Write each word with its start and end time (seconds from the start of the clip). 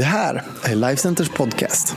Det 0.00 0.06
här 0.06 0.42
är 0.64 0.74
Lifecenters 0.74 1.28
podcast. 1.28 1.96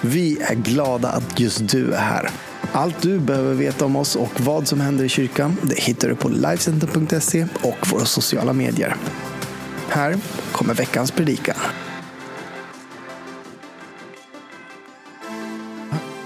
Vi 0.00 0.42
är 0.42 0.54
glada 0.54 1.08
att 1.08 1.40
just 1.40 1.68
du 1.68 1.92
är 1.92 2.00
här. 2.00 2.30
Allt 2.72 3.02
du 3.02 3.18
behöver 3.18 3.54
veta 3.54 3.84
om 3.84 3.96
oss 3.96 4.16
och 4.16 4.40
vad 4.40 4.68
som 4.68 4.80
händer 4.80 5.04
i 5.04 5.08
kyrkan 5.08 5.56
det 5.62 5.80
hittar 5.80 6.08
du 6.08 6.14
på 6.14 6.28
Lifecenter.se 6.28 7.46
och 7.62 7.90
våra 7.90 8.04
sociala 8.04 8.52
medier. 8.52 8.96
Här 9.88 10.16
kommer 10.52 10.74
veckans 10.74 11.10
predikan. 11.10 11.56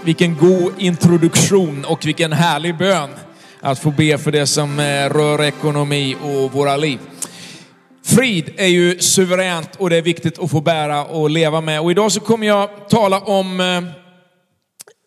Vilken 0.04 0.36
god 0.36 0.72
introduktion 0.78 1.84
och 1.84 2.06
vilken 2.06 2.32
härlig 2.32 2.78
bön 2.78 3.10
att 3.60 3.78
få 3.78 3.90
be 3.90 4.18
för 4.18 4.32
det 4.32 4.46
som 4.46 4.78
eh, 4.78 5.08
rör 5.08 5.42
ekonomi 5.42 6.16
och 6.22 6.52
våra 6.52 6.76
liv. 6.76 6.98
Frid 8.04 8.54
är 8.56 8.66
ju 8.66 8.98
suveränt 8.98 9.76
och 9.76 9.90
det 9.90 9.96
är 9.96 10.02
viktigt 10.02 10.38
att 10.38 10.50
få 10.50 10.60
bära 10.60 11.04
och 11.04 11.30
leva 11.30 11.60
med. 11.60 11.80
Och 11.80 11.90
idag 11.90 12.12
så 12.12 12.20
kommer 12.20 12.46
jag 12.46 12.88
tala 12.88 13.20
om 13.20 13.60
eh, 13.60 13.82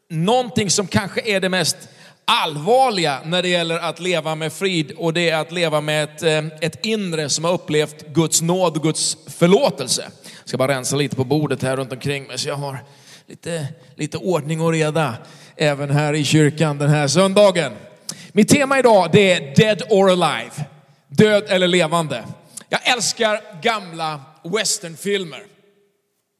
någonting 0.09 0.69
som 0.69 0.87
kanske 0.87 1.21
är 1.21 1.39
det 1.39 1.49
mest 1.49 1.77
allvarliga 2.25 3.19
när 3.25 3.41
det 3.41 3.47
gäller 3.47 3.79
att 3.79 3.99
leva 3.99 4.35
med 4.35 4.53
frid 4.53 4.91
och 4.91 5.13
det 5.13 5.29
är 5.29 5.37
att 5.37 5.51
leva 5.51 5.81
med 5.81 6.03
ett, 6.03 6.23
eh, 6.23 6.45
ett 6.61 6.85
inre 6.85 7.29
som 7.29 7.45
har 7.45 7.53
upplevt 7.53 8.07
Guds 8.13 8.41
nåd 8.41 8.77
och 8.77 8.83
Guds 8.83 9.17
förlåtelse. 9.27 10.01
Jag 10.23 10.49
ska 10.49 10.57
bara 10.57 10.71
rensa 10.71 10.95
lite 10.95 11.15
på 11.15 11.23
bordet 11.23 11.63
här 11.63 11.77
runt 11.77 11.91
omkring 11.93 12.23
mig 12.23 12.37
så 12.37 12.49
jag 12.49 12.55
har 12.55 12.83
lite, 13.27 13.67
lite 13.95 14.17
ordning 14.17 14.61
och 14.61 14.71
reda 14.71 15.13
även 15.55 15.89
här 15.89 16.13
i 16.13 16.23
kyrkan 16.23 16.77
den 16.77 16.89
här 16.89 17.07
söndagen. 17.07 17.71
Mitt 18.31 18.49
tema 18.49 18.79
idag 18.79 19.09
det 19.11 19.31
är 19.31 19.55
Dead 19.55 19.81
or 19.89 20.09
Alive, 20.09 20.65
död 21.07 21.43
eller 21.47 21.67
levande. 21.67 22.23
Jag 22.69 22.87
älskar 22.87 23.61
gamla 23.61 24.21
westernfilmer. 24.43 25.45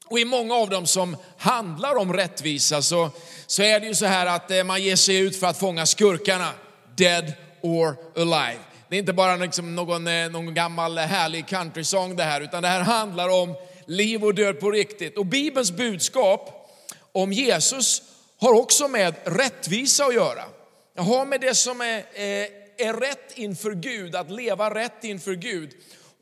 Och 0.07 0.19
i 0.19 0.25
många 0.25 0.55
av 0.55 0.69
dem 0.69 0.87
som 0.87 1.17
handlar 1.37 1.95
om 1.95 2.13
rättvisa 2.13 2.81
så, 2.81 3.09
så 3.47 3.63
är 3.63 3.79
det 3.79 3.87
ju 3.87 3.95
så 3.95 4.05
här 4.05 4.25
att 4.25 4.51
eh, 4.51 4.63
man 4.63 4.83
ger 4.83 4.95
sig 4.95 5.17
ut 5.17 5.39
för 5.39 5.47
att 5.47 5.59
fånga 5.59 5.85
skurkarna. 5.85 6.51
Dead 6.95 7.33
or 7.61 7.95
alive. 8.15 8.59
Det 8.89 8.95
är 8.95 8.99
inte 8.99 9.13
bara 9.13 9.35
liksom 9.35 9.75
någon, 9.75 10.07
eh, 10.07 10.29
någon 10.29 10.53
gammal 10.53 10.97
härlig 10.97 11.47
countrysång 11.47 12.15
det 12.15 12.23
här, 12.23 12.41
utan 12.41 12.63
det 12.63 12.69
här 12.69 12.81
handlar 12.81 13.29
om 13.29 13.55
liv 13.85 14.23
och 14.23 14.35
död 14.35 14.59
på 14.59 14.71
riktigt. 14.71 15.17
Och 15.17 15.25
Bibelns 15.25 15.71
budskap 15.71 16.71
om 17.11 17.33
Jesus 17.33 18.01
har 18.39 18.53
också 18.53 18.87
med 18.87 19.15
rättvisa 19.23 20.05
att 20.05 20.13
göra. 20.13 20.43
Jag 20.95 21.03
har 21.03 21.25
med 21.25 21.41
det 21.41 21.55
som 21.55 21.81
är, 21.81 22.05
är, 22.13 22.47
är 22.77 22.93
rätt 22.93 23.31
inför 23.35 23.71
Gud, 23.71 24.15
att 24.15 24.31
leva 24.31 24.75
rätt 24.75 25.03
inför 25.03 25.33
Gud. 25.33 25.71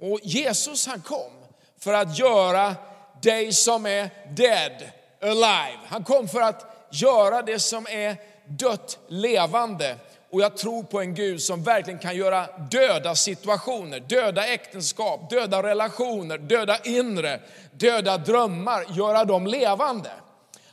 Och 0.04 0.20
Jesus 0.24 0.88
han 0.88 1.02
kom 1.02 1.32
för 1.80 1.94
att 1.94 2.20
göra 2.20 2.76
dig 3.22 3.54
som 3.54 3.86
är 3.86 4.10
dead 4.36 4.84
alive. 5.22 5.80
Han 5.88 6.04
kom 6.04 6.28
för 6.28 6.42
att 6.42 6.88
göra 6.92 7.42
det 7.42 7.60
som 7.60 7.88
är 7.90 8.18
dött 8.48 9.00
levande. 9.08 9.96
Och 10.32 10.42
jag 10.42 10.58
tror 10.58 10.84
på 10.84 11.02
en 11.02 11.16
Gud 11.16 11.42
som 11.42 11.64
verkligen 11.64 12.00
kan 12.00 12.16
göra 12.16 12.48
döda 12.72 13.16
situationer, 13.16 14.00
döda 14.00 14.48
äktenskap, 14.48 15.30
döda 15.30 15.64
relationer, 15.64 16.38
döda 16.38 16.78
inre, 16.84 17.40
döda 17.72 18.18
drömmar, 18.18 18.86
göra 18.90 19.26
dem 19.26 19.48
levande. 19.48 20.12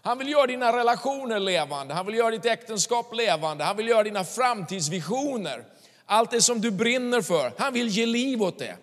Han 0.02 0.18
vill 0.18 0.28
göra 0.28 0.46
dina 0.46 0.76
relationer 0.76 1.40
levande, 1.40 1.94
han 1.94 2.06
vill 2.06 2.14
göra 2.14 2.30
ditt 2.30 2.46
äktenskap 2.46 3.14
levande, 3.14 3.64
han 3.64 3.76
vill 3.76 3.88
göra 3.88 4.02
dina 4.02 4.24
framtidsvisioner. 4.24 5.64
Allt 6.06 6.30
det 6.30 6.42
som 6.42 6.60
du 6.60 6.70
brinner 6.70 7.22
för, 7.22 7.52
han 7.58 7.72
vill 7.72 7.88
ge 7.88 8.06
liv 8.06 8.42
åt 8.42 8.58
det. 8.58 8.76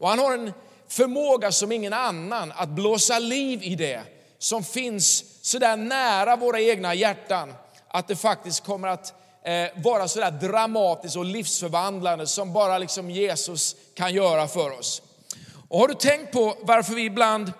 Och 0.00 0.08
han 0.08 0.18
har 0.18 0.34
en 0.34 0.52
förmåga 0.88 1.52
som 1.52 1.72
ingen 1.72 1.92
annan 1.92 2.52
att 2.56 2.68
blåsa 2.68 3.18
liv 3.18 3.62
i 3.62 3.74
det 3.74 4.02
som 4.38 4.64
finns 4.64 5.24
så 5.42 5.58
där 5.58 5.76
nära 5.76 6.36
våra 6.36 6.60
egna 6.60 6.94
hjärtan 6.94 7.54
att 7.88 8.08
det 8.08 8.16
faktiskt 8.16 8.64
kommer 8.64 8.88
att 8.88 9.14
eh, 9.44 9.82
vara 9.82 10.08
så 10.08 10.20
där 10.20 10.30
dramatiskt 10.30 11.16
och 11.16 11.24
livsförvandlande 11.24 12.26
som 12.26 12.52
bara 12.52 12.78
liksom 12.78 13.10
Jesus 13.10 13.76
kan 13.94 14.14
göra 14.14 14.48
för 14.48 14.78
oss. 14.78 15.02
Och 15.68 15.78
har 15.78 15.88
du 15.88 15.94
tänkt 15.94 16.32
på 16.32 16.56
varför 16.62 16.94
vi 16.94 17.04
ibland 17.04 17.52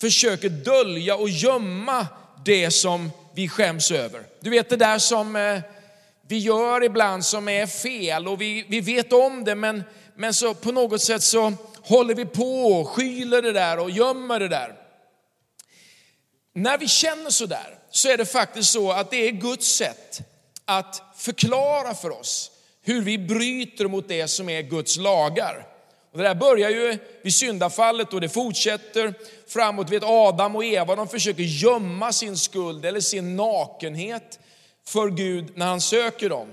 försöker 0.00 0.48
dölja 0.48 1.16
och 1.16 1.28
gömma 1.28 2.06
det 2.44 2.70
som 2.70 3.10
vi 3.34 3.48
skäms 3.48 3.90
över? 3.90 4.22
Du 4.40 4.50
vet 4.50 4.68
det 4.68 4.76
där 4.76 4.98
som 4.98 5.36
eh, 5.36 5.60
vi 6.28 6.38
gör 6.38 6.84
ibland 6.84 7.24
som 7.24 7.48
är 7.48 7.66
fel 7.66 8.28
och 8.28 8.40
vi, 8.40 8.64
vi 8.68 8.80
vet 8.80 9.12
om 9.12 9.44
det 9.44 9.54
men, 9.54 9.82
men 10.16 10.34
så 10.34 10.54
på 10.54 10.72
något 10.72 11.02
sätt 11.02 11.22
så 11.22 11.52
håller 11.82 12.14
vi 12.14 12.24
på 12.24 12.66
och 12.66 12.88
skyler 12.88 13.42
det 13.42 13.52
där 13.52 13.78
och 13.78 13.90
gömmer 13.90 14.40
det 14.40 14.48
där. 14.48 14.74
När 16.54 16.78
vi 16.78 16.88
känner 16.88 17.30
så 17.30 17.46
där 17.46 17.78
så 17.90 18.08
är 18.08 18.16
det 18.16 18.26
faktiskt 18.26 18.70
så 18.70 18.92
att 18.92 19.10
det 19.10 19.28
är 19.28 19.30
Guds 19.30 19.66
sätt 19.66 20.20
att 20.64 21.02
förklara 21.16 21.94
för 21.94 22.10
oss 22.10 22.50
hur 22.82 23.02
vi 23.02 23.18
bryter 23.18 23.88
mot 23.88 24.08
det 24.08 24.28
som 24.28 24.48
är 24.48 24.62
Guds 24.62 24.96
lagar. 24.96 25.66
Och 26.12 26.18
det 26.18 26.24
där 26.24 26.34
börjar 26.34 26.70
ju 26.70 26.98
vid 27.22 27.34
syndafallet 27.34 28.12
och 28.12 28.20
det 28.20 28.28
fortsätter 28.28 29.14
framåt. 29.48 29.90
Vet 29.90 30.02
Adam 30.02 30.56
och 30.56 30.64
Eva 30.64 30.96
de 30.96 31.08
försöker 31.08 31.42
gömma 31.42 32.12
sin 32.12 32.36
skuld 32.36 32.84
eller 32.84 33.00
sin 33.00 33.36
nakenhet 33.36 34.38
för 34.86 35.08
Gud 35.08 35.52
när 35.54 35.66
han 35.66 35.80
söker 35.80 36.28
dem. 36.28 36.52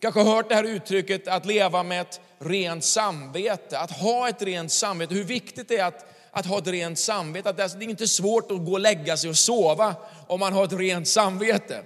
Kanske 0.00 0.20
har 0.20 0.36
hört 0.36 0.48
det 0.48 0.54
här 0.54 0.64
uttrycket 0.64 1.28
att 1.28 1.46
leva 1.46 1.82
med 1.82 2.00
ett 2.00 2.20
rent 2.38 2.84
samvete, 2.84 3.78
att 3.78 3.90
ha 3.90 4.28
ett 4.28 4.42
rent 4.42 4.72
samvete, 4.72 5.14
hur 5.14 5.24
viktigt 5.24 5.68
det 5.68 5.76
är 5.76 5.84
att, 5.84 6.06
att 6.30 6.46
ha 6.46 6.58
ett 6.58 6.66
rent 6.66 6.98
samvete. 6.98 7.50
Att 7.50 7.56
det 7.56 7.62
är 7.62 7.82
inte 7.82 8.08
svårt 8.08 8.50
att 8.50 8.64
gå 8.64 8.72
och 8.72 8.80
lägga 8.80 9.16
sig 9.16 9.30
och 9.30 9.36
sova 9.36 9.94
om 10.26 10.40
man 10.40 10.52
har 10.52 10.64
ett 10.64 10.72
rent 10.72 11.08
samvete. 11.08 11.82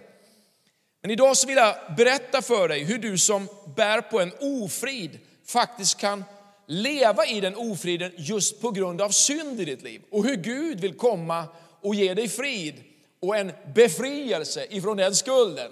Men 1.03 1.11
idag 1.11 1.37
så 1.37 1.47
vill 1.47 1.57
jag 1.57 1.77
berätta 1.97 2.43
för 2.43 2.69
dig 2.69 2.85
hur 2.85 2.99
du 2.99 3.19
som 3.19 3.49
bär 3.77 4.01
på 4.01 4.21
en 4.21 4.33
ofrid 4.41 5.19
faktiskt 5.47 5.99
kan 5.99 6.25
leva 6.67 7.27
i 7.27 7.41
den 7.41 7.57
ofriden 7.57 8.13
just 8.17 8.61
på 8.61 8.71
grund 8.71 9.01
av 9.01 9.11
synd 9.11 9.61
i 9.61 9.65
ditt 9.65 9.83
liv. 9.83 10.03
Och 10.11 10.25
hur 10.25 10.37
Gud 10.37 10.81
vill 10.81 10.95
komma 10.95 11.45
och 11.81 11.95
ge 11.95 12.15
dig 12.15 12.29
frid 12.29 12.75
och 13.21 13.37
en 13.37 13.53
befrielse 13.75 14.67
ifrån 14.71 14.97
den 14.97 15.15
skulden. 15.15 15.71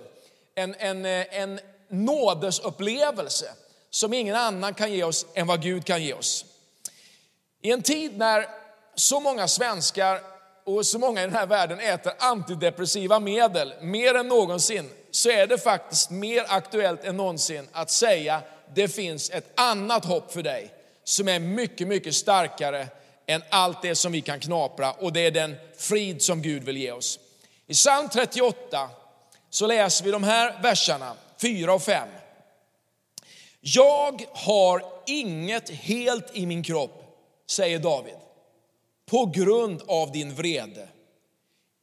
En, 0.54 0.74
en, 0.78 1.04
eh, 1.04 1.40
en 1.40 1.60
nådesupplevelse 1.88 3.50
som 3.90 4.12
ingen 4.12 4.36
annan 4.36 4.74
kan 4.74 4.92
ge 4.92 5.04
oss 5.04 5.26
än 5.34 5.46
vad 5.46 5.62
Gud 5.62 5.84
kan 5.84 6.02
ge 6.02 6.14
oss. 6.14 6.44
I 7.62 7.72
en 7.72 7.82
tid 7.82 8.18
när 8.18 8.46
så 8.94 9.20
många 9.20 9.48
svenskar 9.48 10.20
och 10.64 10.86
så 10.86 10.98
många 10.98 11.22
i 11.22 11.24
den 11.24 11.34
här 11.34 11.46
världen 11.46 11.80
äter 11.80 12.12
antidepressiva 12.18 13.20
medel 13.20 13.74
mer 13.80 14.14
än 14.14 14.28
någonsin 14.28 14.90
så 15.10 15.30
är 15.30 15.46
det 15.46 15.58
faktiskt 15.58 16.10
mer 16.10 16.44
aktuellt 16.48 17.04
än 17.04 17.16
någonsin 17.16 17.68
att 17.72 17.90
säga 17.90 18.42
det 18.74 18.88
finns 18.88 19.30
ett 19.30 19.60
annat 19.60 20.04
hopp 20.04 20.32
för 20.32 20.42
dig 20.42 20.74
som 21.04 21.28
är 21.28 21.38
mycket, 21.38 21.88
mycket 21.88 22.14
starkare 22.14 22.86
än 23.26 23.42
allt 23.50 23.82
det 23.82 23.94
som 23.94 24.12
vi 24.12 24.20
kan 24.20 24.40
knapra 24.40 24.92
och 24.92 25.12
det 25.12 25.26
är 25.26 25.30
den 25.30 25.56
frid 25.78 26.22
som 26.22 26.42
Gud 26.42 26.64
vill 26.64 26.76
ge 26.76 26.92
oss. 26.92 27.18
I 27.66 27.74
psalm 27.74 28.08
38 28.08 28.90
så 29.50 29.66
läser 29.66 30.04
vi 30.04 30.10
de 30.10 30.24
här 30.24 30.62
verserna 30.62 31.14
4 31.40 31.74
och 31.74 31.82
5. 31.82 32.08
Jag 33.74 34.26
har 34.32 34.82
inget 35.06 35.70
helt 35.70 36.36
i 36.36 36.46
min 36.46 36.62
kropp, 36.62 37.04
säger 37.46 37.78
David, 37.78 38.14
på 39.06 39.26
grund 39.34 39.82
av 39.86 40.12
din 40.12 40.34
vrede. 40.34 40.88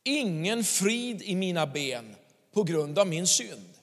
Ingen 0.04 0.64
frid 0.64 1.22
i 1.22 1.36
mina 1.36 1.68
ben 1.68 2.16
på 2.54 2.64
grund 2.64 3.00
av 3.00 3.08
min 3.08 3.28
synd. 3.28 3.74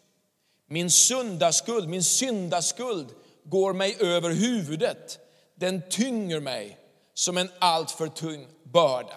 Min 0.66 0.90
syndaskuld, 0.90 1.88
min 1.88 2.04
syndaskuld 2.04 3.06
går 3.44 3.72
mig 3.72 3.96
över 4.00 4.30
huvudet. 4.30 5.18
Den 5.54 5.82
tynger 5.90 6.40
mig 6.40 6.78
som 7.14 7.36
en 7.36 7.48
alltför 7.58 8.08
tung 8.08 8.46
börda. 8.62 9.16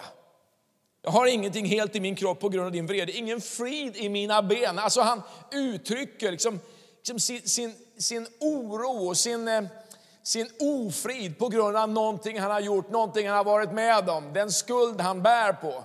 Jag 1.02 1.10
har 1.10 1.26
ingenting 1.26 1.66
helt 1.66 1.96
i 1.96 2.00
min 2.00 2.16
kropp 2.16 2.40
på 2.40 2.48
grund 2.48 2.66
av 2.66 2.72
din 2.72 2.86
vrede, 2.86 3.12
ingen 3.12 3.40
frid 3.40 3.96
i 3.96 4.08
mina 4.08 4.42
ben. 4.42 4.78
Alltså 4.78 5.00
han 5.00 5.22
uttrycker 5.52 6.32
liksom, 6.32 6.60
liksom 7.08 7.20
sin, 7.20 7.48
sin, 7.48 7.74
sin 7.98 8.26
oro 8.40 9.08
och 9.08 9.16
sin, 9.16 9.48
eh, 9.48 9.62
sin 10.22 10.50
ofrid 10.60 11.38
på 11.38 11.48
grund 11.48 11.76
av 11.76 11.88
någonting 11.88 12.40
han 12.40 12.50
har 12.50 12.60
gjort, 12.60 12.90
någonting 12.90 13.28
han 13.28 13.36
har 13.36 13.44
varit 13.44 13.72
med 13.72 14.08
om, 14.08 14.32
den 14.32 14.52
skuld 14.52 15.00
han 15.00 15.22
bär 15.22 15.52
på. 15.52 15.84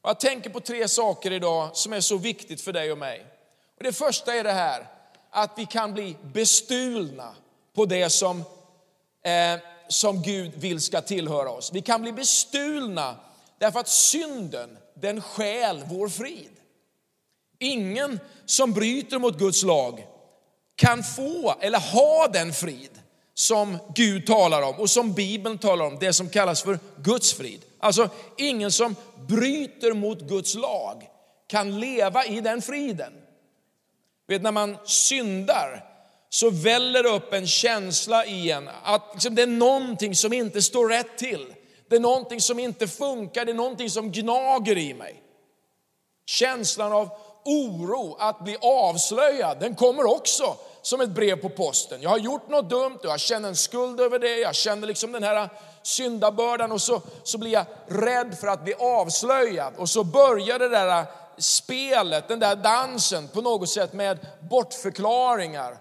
Och 0.00 0.10
jag 0.10 0.20
tänker 0.20 0.50
på 0.50 0.60
tre 0.60 0.88
saker 0.88 1.32
idag 1.32 1.76
som 1.76 1.92
är 1.92 2.00
så 2.00 2.16
viktigt 2.16 2.60
för 2.60 2.72
dig 2.72 2.92
och 2.92 2.98
mig. 2.98 3.26
Och 3.76 3.84
det 3.84 3.92
första 3.92 4.34
är 4.34 4.44
det 4.44 4.52
här 4.52 4.86
att 5.30 5.50
vi 5.56 5.66
kan 5.66 5.92
bli 5.92 6.16
bestulna 6.22 7.34
på 7.74 7.84
det 7.84 8.10
som, 8.10 8.44
eh, 9.22 9.60
som 9.88 10.22
Gud 10.22 10.52
vill 10.54 10.80
ska 10.80 11.00
tillhöra 11.00 11.50
oss. 11.50 11.70
Vi 11.72 11.82
kan 11.82 12.02
bli 12.02 12.12
bestulna 12.12 13.16
därför 13.58 13.80
att 13.80 13.88
synden, 13.88 14.78
den 14.94 15.22
stjäl 15.22 15.82
vår 15.86 16.08
frid. 16.08 16.58
Ingen 17.58 18.20
som 18.46 18.72
bryter 18.72 19.18
mot 19.18 19.38
Guds 19.38 19.62
lag 19.62 20.06
kan 20.76 21.02
få 21.02 21.54
eller 21.60 21.78
ha 21.78 22.28
den 22.32 22.52
frid 22.52 22.90
som 23.34 23.78
Gud 23.94 24.26
talar 24.26 24.62
om 24.62 24.74
och 24.74 24.90
som 24.90 25.12
Bibeln 25.12 25.58
talar 25.58 25.86
om, 25.86 25.98
det 26.00 26.12
som 26.12 26.28
kallas 26.28 26.62
för 26.62 26.78
Guds 26.96 27.32
frid. 27.32 27.60
Alltså 27.78 28.10
ingen 28.36 28.72
som 28.72 28.96
bryter 29.28 29.92
mot 29.92 30.20
Guds 30.20 30.54
lag 30.54 31.02
kan 31.46 31.80
leva 31.80 32.24
i 32.24 32.40
den 32.40 32.62
friden. 32.62 33.12
Vet, 34.28 34.42
när 34.42 34.52
man 34.52 34.76
syndar 34.84 35.84
så 36.28 36.50
väller 36.50 37.02
det 37.02 37.08
upp 37.08 37.32
en 37.32 37.46
känsla 37.46 38.26
i 38.26 38.50
en 38.50 38.68
att 38.82 39.10
liksom, 39.12 39.34
det 39.34 39.42
är 39.42 39.46
någonting 39.46 40.14
som 40.14 40.32
inte 40.32 40.62
står 40.62 40.88
rätt 40.88 41.18
till. 41.18 41.54
Det 41.88 41.96
är 41.96 42.00
någonting 42.00 42.40
som 42.40 42.58
inte 42.58 42.88
funkar, 42.88 43.44
det 43.44 43.52
är 43.52 43.54
någonting 43.54 43.90
som 43.90 44.12
gnager 44.12 44.78
i 44.78 44.94
mig. 44.94 45.22
Känslan 46.26 46.92
av 46.92 47.10
oro 47.48 48.16
att 48.18 48.40
bli 48.40 48.56
avslöjad, 48.60 49.60
den 49.60 49.74
kommer 49.74 50.04
också 50.04 50.56
som 50.82 51.00
ett 51.00 51.10
brev 51.10 51.36
på 51.36 51.48
posten. 51.48 52.02
Jag 52.02 52.10
har 52.10 52.18
gjort 52.18 52.48
något 52.48 52.70
dumt 52.70 52.98
och 52.98 53.10
jag 53.10 53.20
känner 53.20 53.48
en 53.48 53.56
skuld 53.56 54.00
över 54.00 54.18
det, 54.18 54.36
jag 54.36 54.54
känner 54.54 54.86
liksom 54.86 55.12
den 55.12 55.22
här 55.22 55.48
syndabördan 55.82 56.72
och 56.72 56.80
så, 56.80 57.00
så 57.22 57.38
blir 57.38 57.52
jag 57.52 57.66
rädd 57.86 58.38
för 58.40 58.46
att 58.46 58.64
bli 58.64 58.74
avslöjad. 58.74 59.72
Och 59.76 59.88
så 59.88 60.04
börjar 60.04 60.58
det 60.58 60.68
där 60.68 61.06
spelet, 61.38 62.28
den 62.28 62.38
där 62.38 62.56
dansen 62.56 63.28
på 63.28 63.40
något 63.40 63.68
sätt 63.68 63.92
med 63.92 64.26
bortförklaringar. 64.50 65.78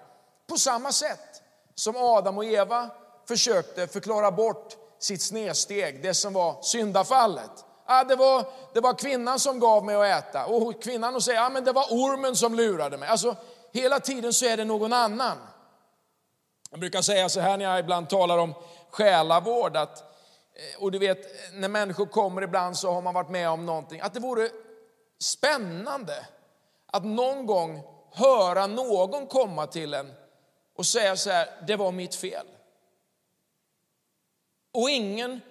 På 0.49 0.57
samma 0.57 0.91
sätt 0.91 1.41
som 1.75 1.95
Adam 1.97 2.37
och 2.37 2.45
Eva 2.45 2.89
försökte 3.27 3.87
förklara 3.87 4.31
bort 4.31 4.77
sitt 4.99 5.21
snedsteg, 5.21 6.03
det 6.03 6.13
som 6.13 6.33
var 6.33 6.57
syndafallet. 6.61 7.66
Ah, 7.89 8.04
det, 8.04 8.16
var, 8.16 8.45
det 8.74 8.80
var 8.80 8.94
kvinnan 8.94 9.39
som 9.39 9.60
gav 9.60 9.86
mig 9.86 9.95
att 9.95 10.25
äta 10.25 10.45
och 10.45 10.84
kvinnan 10.84 11.22
säger 11.22 11.39
ja, 11.39 11.62
det 11.62 11.72
var 11.72 11.84
ormen 11.84 12.36
som 12.36 12.56
lurade 12.56 12.98
mig. 12.98 13.10
Alltså, 13.10 13.36
hela 13.74 14.00
tiden 14.00 14.34
så 14.34 14.45
är 14.45 14.57
det 14.57 14.66
någon 14.66 14.94
annan. 14.94 15.38
Jag 16.72 16.80
brukar 16.80 17.01
säga 17.01 17.30
så 17.30 17.39
här 17.39 17.57
när 17.57 17.66
jag 17.66 17.80
ibland 17.80 18.10
talar 18.10 18.38
om 18.38 18.54
själavård, 18.89 19.78
att, 19.78 20.00
eh, 20.00 20.84
och 20.84 20.92
du 20.92 21.00
vet 21.00 21.54
när 21.54 21.69
människor 21.69 22.06
kommer 22.06 22.42
ibland 22.42 22.78
så 22.78 22.92
har 22.92 23.01
man 23.01 23.13
varit 23.13 23.30
med 23.30 23.50
om 23.50 23.66
någonting, 23.66 24.01
att 24.01 24.13
det 24.13 24.19
vore 24.19 24.50
spännande 25.19 26.25
att 26.88 27.06
någon 27.06 27.45
gång 27.45 27.84
höra 28.12 28.68
någon 28.68 29.28
komma 29.28 29.68
till 29.68 29.94
en 29.94 30.13
och 30.75 30.86
säga 30.86 31.16
så 31.16 31.30
här, 31.30 31.50
det 31.68 31.75
var 31.75 31.92
mitt 31.92 32.16
fel. 32.16 32.48
Och 34.74 34.89
ingen 34.89 35.42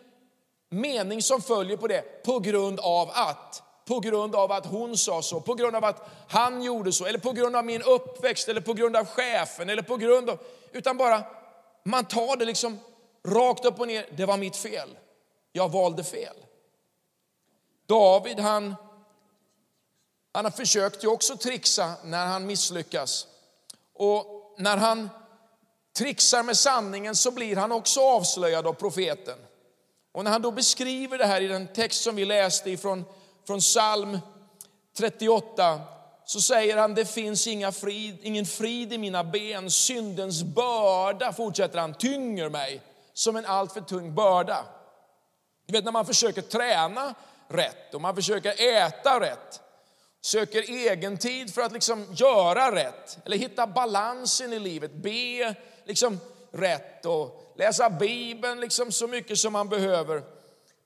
mening 0.71 1.23
som 1.23 1.43
följer 1.43 1.77
på 1.77 1.87
det 1.87 2.23
på 2.25 2.39
grund 2.39 2.81
av 2.81 3.11
att, 3.13 3.63
på 3.85 4.01
grund 4.01 4.35
av 4.35 4.53
att 4.53 4.67
hon 4.67 4.99
sa 4.99 5.23
så, 5.23 5.41
på 5.41 5.55
grund 5.55 5.77
av 5.77 5.85
att 5.85 6.09
han 6.29 6.63
gjorde 6.63 6.93
så, 6.93 7.07
eller 7.07 7.19
på 7.19 7.33
grund 7.33 7.57
av 7.57 7.65
min 7.65 7.83
uppväxt, 7.83 8.49
eller 8.49 8.61
på 8.61 8.73
grund 8.73 8.97
av 8.97 9.07
chefen, 9.07 9.71
eller 9.71 9.83
på 9.83 9.97
grund 9.97 10.31
av, 10.31 10.39
utan 10.73 10.97
bara 10.97 11.25
man 11.85 12.05
tar 12.05 12.37
det 12.37 12.45
liksom 12.45 12.79
rakt 13.27 13.65
upp 13.65 13.81
och 13.81 13.87
ner, 13.87 14.07
det 14.17 14.27
var 14.27 14.37
mitt 14.37 14.57
fel. 14.57 14.99
Jag 15.53 15.69
valde 15.69 16.05
fel. 16.05 16.37
David 17.87 18.41
han, 18.41 18.75
han 20.33 20.45
har 20.45 20.53
försökt 20.53 21.05
ju 21.05 21.09
också 21.09 21.37
trixa 21.37 21.95
när 22.05 22.27
han 22.27 22.47
misslyckas. 22.47 23.27
Och 23.95 24.55
när 24.59 24.77
han 24.77 25.11
trixar 25.97 26.43
med 26.43 26.57
sanningen 26.57 27.17
så 27.17 27.31
blir 27.31 27.57
han 27.57 27.73
också 27.73 28.01
avslöjad 28.01 28.67
av 28.67 28.73
profeten. 28.73 29.39
Och 30.17 30.25
när 30.25 30.31
han 30.31 30.43
då 30.43 30.51
beskriver 30.51 31.19
det 31.19 31.27
här 31.27 31.41
i 31.41 31.47
den 31.47 31.69
text 31.69 32.03
som 32.03 32.17
vi 32.17 32.25
läste 32.25 32.71
ifrån 32.71 33.05
från 33.47 33.61
psalm 33.61 34.19
38 34.99 35.81
så 36.25 36.41
säger 36.41 36.77
han, 36.77 36.95
det 36.95 37.05
finns 37.05 37.47
inga 37.47 37.73
frid, 37.73 38.19
ingen 38.23 38.47
frid 38.47 38.93
i 38.93 38.99
mina 38.99 39.25
ben, 39.25 39.71
syndens 39.71 40.43
börda, 40.43 41.33
fortsätter 41.33 41.79
han, 41.79 41.95
tynger 41.95 42.49
mig 42.49 42.83
som 43.13 43.37
en 43.37 43.47
alltför 43.47 43.81
tung 43.81 44.15
börda. 44.15 44.65
Du 45.67 45.73
vet 45.73 45.85
när 45.85 45.93
man 45.93 46.07
försöker 46.07 46.43
träna 46.43 47.15
rätt 47.49 47.95
och 47.95 48.01
man 48.01 48.15
försöker 48.15 48.77
äta 48.77 49.21
rätt, 49.21 49.61
söker 50.21 50.63
egen 50.63 51.19
tid 51.19 51.55
för 51.55 51.63
att 51.63 51.73
liksom 51.73 52.07
göra 52.15 52.75
rätt, 52.75 53.19
eller 53.25 53.37
hitta 53.37 53.67
balansen 53.67 54.53
i 54.53 54.59
livet, 54.59 54.93
be 54.93 55.55
liksom 55.85 56.21
rätt 56.53 57.07
och 57.07 57.46
läsa 57.57 57.91
Bibeln 57.91 58.61
liksom 58.61 58.93
så 58.93 59.07
mycket 59.07 59.39
som 59.39 59.53
man 59.53 59.69
behöver, 59.69 60.23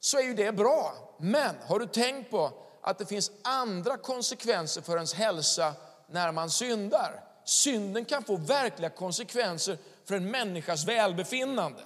så 0.00 0.18
är 0.18 0.22
ju 0.22 0.34
det 0.34 0.52
bra. 0.52 0.94
Men 1.18 1.56
har 1.66 1.78
du 1.78 1.86
tänkt 1.86 2.30
på 2.30 2.52
att 2.82 2.98
det 2.98 3.06
finns 3.06 3.30
andra 3.42 3.96
konsekvenser 3.96 4.82
för 4.82 4.96
ens 4.96 5.14
hälsa 5.14 5.74
när 6.06 6.32
man 6.32 6.50
syndar? 6.50 7.24
Synden 7.44 8.04
kan 8.04 8.24
få 8.24 8.36
verkliga 8.36 8.90
konsekvenser 8.90 9.78
för 10.04 10.14
en 10.14 10.30
människas 10.30 10.84
välbefinnande. 10.84 11.82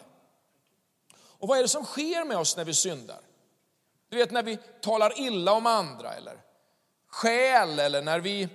Och 1.17 1.49
vad 1.49 1.59
är 1.59 1.63
det 1.63 1.69
som 1.69 1.85
sker 1.85 2.25
med 2.25 2.37
oss 2.37 2.57
när 2.57 2.65
vi 2.65 2.75
syndar? 2.75 3.21
Du 4.09 4.17
vet 4.17 4.31
när 4.31 4.43
vi 4.43 4.59
talar 4.81 5.21
illa 5.21 5.53
om 5.53 5.67
andra 5.67 6.15
eller 6.15 6.41
skäl 7.07 7.79
eller 7.79 8.03
när 8.03 8.21
vi 8.21 8.49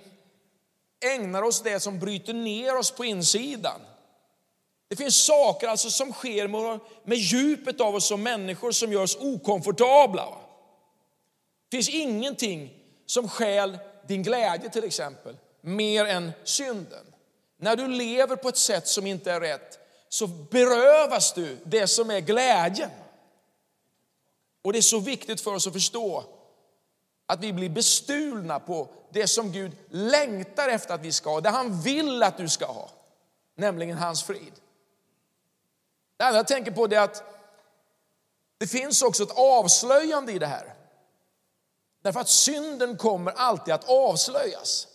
ägnar 1.15 1.41
oss 1.41 1.61
det 1.61 1.79
som 1.79 1.99
bryter 1.99 2.33
ner 2.33 2.75
oss 2.75 2.91
på 2.91 3.05
insidan. 3.05 3.81
Det 4.89 4.95
finns 4.95 5.25
saker 5.25 5.67
alltså 5.67 5.89
som 5.89 6.13
sker 6.13 6.47
med, 6.47 6.79
med 7.03 7.17
djupet 7.17 7.81
av 7.81 7.95
oss 7.95 8.07
som 8.07 8.23
människor 8.23 8.71
som 8.71 8.93
gör 8.93 9.01
oss 9.01 9.17
okomfortabla. 9.19 10.37
Det 11.69 11.77
finns 11.77 11.89
ingenting 11.89 12.73
som 13.05 13.29
skäl 13.29 13.77
din 14.07 14.23
glädje 14.23 14.69
till 14.69 14.83
exempel, 14.83 15.37
mer 15.61 16.05
än 16.05 16.31
synden. 16.43 17.05
När 17.57 17.75
du 17.75 17.87
lever 17.87 18.35
på 18.35 18.49
ett 18.49 18.57
sätt 18.57 18.87
som 18.87 19.07
inte 19.07 19.31
är 19.31 19.41
rätt 19.41 19.79
så 20.09 20.27
berövas 20.27 21.33
du 21.33 21.57
det 21.63 21.87
som 21.87 22.09
är 22.09 22.19
glädjen. 22.19 22.89
Och 24.61 24.73
det 24.73 24.79
är 24.79 24.83
så 24.83 24.99
viktigt 24.99 25.41
för 25.41 25.53
oss 25.53 25.67
att 25.67 25.73
förstå 25.73 26.23
att 27.25 27.43
vi 27.43 27.53
blir 27.53 27.69
bestulna 27.69 28.59
på 28.59 28.87
det 29.11 29.27
som 29.27 29.51
Gud 29.51 29.71
längtar 29.89 30.69
efter 30.69 30.93
att 30.93 31.05
vi 31.05 31.11
ska 31.11 31.29
ha, 31.29 31.41
det 31.41 31.49
han 31.49 31.81
vill 31.81 32.23
att 32.23 32.37
du 32.37 32.49
ska 32.49 32.65
ha, 32.65 32.89
nämligen 33.55 33.97
hans 33.97 34.23
frid. 34.23 34.53
Det 36.19 36.25
andra 36.25 36.39
jag 36.39 36.47
tänker 36.47 36.71
på 36.71 36.85
är 36.85 36.99
att 36.99 37.23
det 38.57 38.67
finns 38.67 39.01
också 39.01 39.23
ett 39.23 39.37
avslöjande 39.37 40.31
i 40.31 40.39
det 40.39 40.47
här. 40.47 40.73
Därför 42.03 42.19
att 42.19 42.29
synden 42.29 42.97
kommer 42.97 43.31
alltid 43.31 43.73
att 43.73 43.89
avslöjas. 43.89 44.87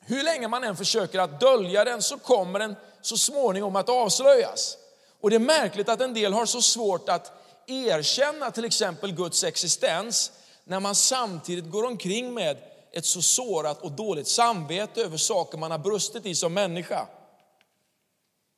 Hur 0.00 0.22
länge 0.22 0.48
man 0.48 0.64
än 0.64 0.76
försöker 0.76 1.18
att 1.18 1.40
dölja 1.40 1.84
den 1.84 2.02
så 2.02 2.18
kommer 2.18 2.58
den 2.58 2.76
så 3.00 3.16
småningom 3.16 3.76
att 3.76 3.88
avslöjas. 3.88 4.76
Och 5.20 5.30
det 5.30 5.36
är 5.36 5.40
märkligt 5.40 5.88
att 5.88 6.00
en 6.00 6.14
del 6.14 6.32
har 6.32 6.46
så 6.46 6.62
svårt 6.62 7.08
att 7.08 7.32
erkänna 7.66 8.50
till 8.50 8.64
exempel 8.64 9.12
Guds 9.12 9.44
existens 9.44 10.32
när 10.64 10.80
man 10.80 10.94
samtidigt 10.94 11.70
går 11.70 11.84
omkring 11.84 12.34
med 12.34 12.56
ett 12.92 13.06
så 13.06 13.22
sårat 13.22 13.82
och 13.82 13.92
dåligt 13.92 14.28
samvete 14.28 15.02
över 15.02 15.16
saker 15.16 15.58
man 15.58 15.70
har 15.70 15.78
brustit 15.78 16.26
i 16.26 16.34
som 16.34 16.54
människa. 16.54 17.06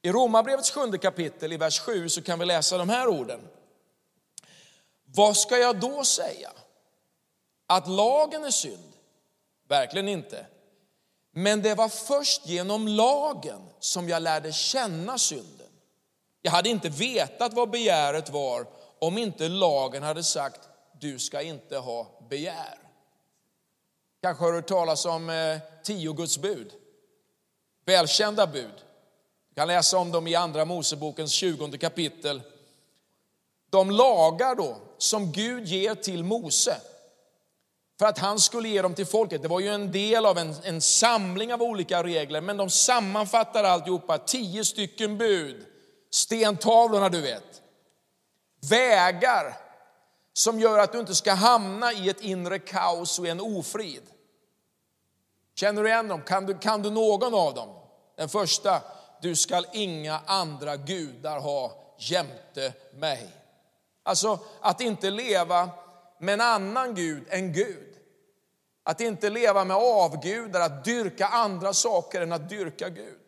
I 0.04 0.12
Romarbrevets 0.12 0.70
sjunde 0.70 0.99
kapitel 0.99 1.52
i 1.52 1.56
vers 1.56 1.80
7 1.80 2.08
så 2.08 2.23
kan 2.23 2.38
vi 2.38 2.44
läsa 2.44 2.78
de 2.78 2.88
här 2.88 3.08
orden. 3.08 3.40
Vad 5.04 5.37
ska 5.37 5.58
jag 5.58 5.80
då 5.80 6.04
säga? 6.04 6.52
Att 7.66 7.88
lagen 7.88 8.44
är 8.44 8.50
synd? 8.50 8.92
Verkligen 9.68 10.08
inte. 10.08 10.46
Men 11.32 11.62
det 11.62 11.75
var 11.75 11.88
först 11.88 12.46
genom 12.46 12.88
lagen 12.88 13.61
som 13.78 14.08
jag 14.08 14.23
lärde 14.23 14.52
känna 14.52 15.18
synden. 15.18 15.68
Jag 16.42 16.52
hade 16.52 16.68
inte 16.68 16.88
vetat 16.88 17.52
vad 17.52 17.70
begäret 17.70 18.30
var 18.30 18.66
om 18.99 19.18
inte 19.18 19.49
lagen 19.49 20.02
hade 20.02 20.25
sagt 20.25 20.68
du 21.00 21.18
ska 21.18 21.42
inte 21.42 21.78
ha 21.78 22.06
begär. 22.30 22.78
Kanske 24.23 24.44
har 24.44 24.52
du 24.52 24.58
hört 24.58 24.68
talas 24.68 25.04
om 25.04 25.30
eh, 25.30 25.58
tio 25.82 26.12
Guds 26.12 26.38
bud. 26.38 26.73
Välkända 27.84 28.46
bud. 28.46 28.84
Vi 29.54 29.61
kan 29.61 29.68
läsa 29.68 29.99
om 29.99 30.12
dem 30.12 30.26
i 30.26 30.34
Andra 30.34 30.64
Mosebokens 30.64 31.32
20 31.32 31.78
kapitel. 31.78 32.42
De 33.70 33.90
lagar 33.90 34.54
då 34.54 34.76
som 34.99 35.32
Gud 35.32 35.66
ger 35.66 35.94
till 35.94 36.25
Mose 36.25 36.80
för 37.99 38.06
att 38.06 38.18
han 38.18 38.40
skulle 38.40 38.68
ge 38.68 38.82
dem 38.82 38.94
till 38.94 39.06
folket. 39.06 39.42
Det 39.42 39.49
var 39.49 39.61
ju 39.61 39.68
en 39.68 39.92
del 39.92 40.26
av 40.26 40.38
en, 40.38 40.54
en 40.62 40.80
samling 40.80 41.54
av 41.54 41.62
olika 41.62 42.04
regler, 42.04 42.40
men 42.40 42.56
de 42.56 42.70
sammanfattar 42.70 43.64
alltihopa, 43.64 44.18
tio 44.18 44.64
stycken 44.64 45.18
bud, 45.18 45.66
stentavlorna 46.11 47.08
du 47.08 47.20
vet, 47.20 47.62
vägar 48.70 49.56
som 50.32 50.61
gör 50.61 50.78
att 50.78 50.92
du 50.92 51.00
inte 51.00 51.14
ska 51.14 51.32
hamna 51.32 51.92
i 51.92 52.08
ett 52.08 52.20
inre 52.20 52.58
kaos 52.58 53.18
och 53.18 53.26
en 53.26 53.40
ofrid. 53.40 54.02
Känner 55.54 55.82
du 55.82 55.88
igen 55.88 56.08
dem? 56.08 56.23
Kan 56.23 56.46
du, 56.46 56.58
kan 56.58 56.82
du 56.82 56.90
någon 56.90 57.34
av 57.34 57.54
dem? 57.54 57.68
Den 58.16 58.28
första, 58.28 58.82
du 59.24 59.36
skall 59.36 59.66
inga 59.72 60.20
andra 60.26 60.76
gudar 60.76 61.40
ha 61.40 61.72
jämte 61.98 62.72
mig. 62.94 63.28
Alltså 64.02 64.38
att 64.60 64.80
inte 64.80 65.10
leva 65.10 65.70
med 66.18 66.32
en 66.34 66.40
annan 66.40 66.94
Gud 66.94 67.24
än 67.28 67.52
Gud. 67.52 67.94
Att 68.82 69.00
inte 69.00 69.30
leva 69.30 69.64
med 69.64 69.76
avgudar, 69.76 70.60
att 70.60 70.84
dyrka 70.84 71.26
andra 71.26 71.72
saker 71.72 72.20
än 72.20 72.32
att 72.32 72.48
dyrka 72.48 72.88
Gud. 72.88 73.20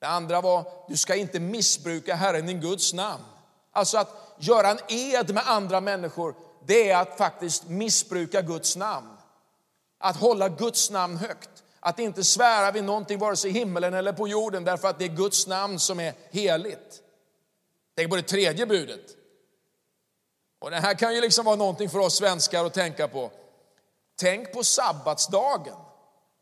Det 0.00 0.06
andra 0.06 0.40
var, 0.40 0.64
du 0.88 0.96
ska 0.96 1.14
inte 1.14 1.40
missbruka 1.40 2.14
Herren 2.14 2.46
din 2.46 2.60
Guds 2.60 2.92
namn. 2.92 3.24
Alltså 3.72 3.98
att 3.98 4.34
göra 4.38 4.70
en 4.70 4.78
ed 4.88 5.34
med 5.34 5.42
andra 5.46 5.80
människor, 5.80 6.34
det 6.66 6.90
är 6.90 7.02
att 7.02 7.18
faktiskt 7.18 7.68
missbruka 7.68 8.42
Guds 8.42 8.76
namn. 8.76 9.16
Att 9.98 10.16
hålla 10.16 10.48
Guds 10.48 10.90
namn 10.90 11.16
högt. 11.16 11.63
Att 11.86 11.98
inte 11.98 12.24
svära 12.24 12.70
vid 12.70 12.84
någonting 12.84 13.18
vare 13.18 13.36
sig 13.36 13.50
i 13.50 13.52
himmelen 13.52 13.94
eller 13.94 14.12
på 14.12 14.28
jorden 14.28 14.64
därför 14.64 14.88
att 14.88 14.98
det 14.98 15.04
är 15.04 15.08
Guds 15.08 15.46
namn 15.46 15.78
som 15.78 16.00
är 16.00 16.14
heligt. 16.30 17.02
Tänk 17.96 18.10
på 18.10 18.16
det 18.16 18.22
tredje 18.22 18.66
budet. 18.66 19.00
Och 20.60 20.70
det 20.70 20.76
här 20.76 20.94
kan 20.94 21.14
ju 21.14 21.20
liksom 21.20 21.44
vara 21.44 21.56
någonting 21.56 21.88
för 21.88 21.98
oss 21.98 22.16
svenskar 22.16 22.64
att 22.64 22.74
tänka 22.74 23.08
på. 23.08 23.30
Tänk 24.16 24.52
på 24.52 24.64
sabbatsdagen, 24.64 25.76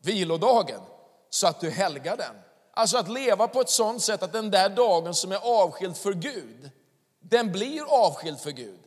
vilodagen, 0.03 0.81
så 1.29 1.47
att 1.47 1.59
du 1.59 1.69
helgar 1.69 2.17
den. 2.17 2.35
Alltså 2.73 2.97
att 2.97 3.09
leva 3.09 3.47
på 3.47 3.61
ett 3.61 3.69
sådant 3.69 4.01
sätt 4.01 4.23
att 4.23 4.33
den 4.33 4.51
där 4.51 4.69
dagen 4.69 5.13
som 5.13 5.31
är 5.31 5.39
avskild 5.43 5.97
för 5.97 6.13
Gud, 6.13 6.71
den 7.19 7.51
blir 7.51 7.83
avskild 7.89 8.39
för 8.39 8.51
Gud. 8.51 8.79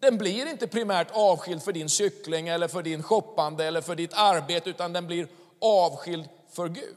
Den 0.00 0.18
blir 0.18 0.46
inte 0.46 0.66
primärt 0.66 1.08
avskild 1.12 1.62
för 1.62 1.72
din 1.72 1.88
cykling 1.88 2.48
eller 2.48 2.68
för 2.68 2.82
din 2.82 3.02
shoppande 3.02 3.64
eller 3.64 3.80
för 3.80 3.94
ditt 3.94 4.12
arbete, 4.14 4.70
utan 4.70 4.92
den 4.92 5.06
blir 5.06 5.28
avskild 5.62 6.28
för 6.52 6.68
Gud. 6.68 6.96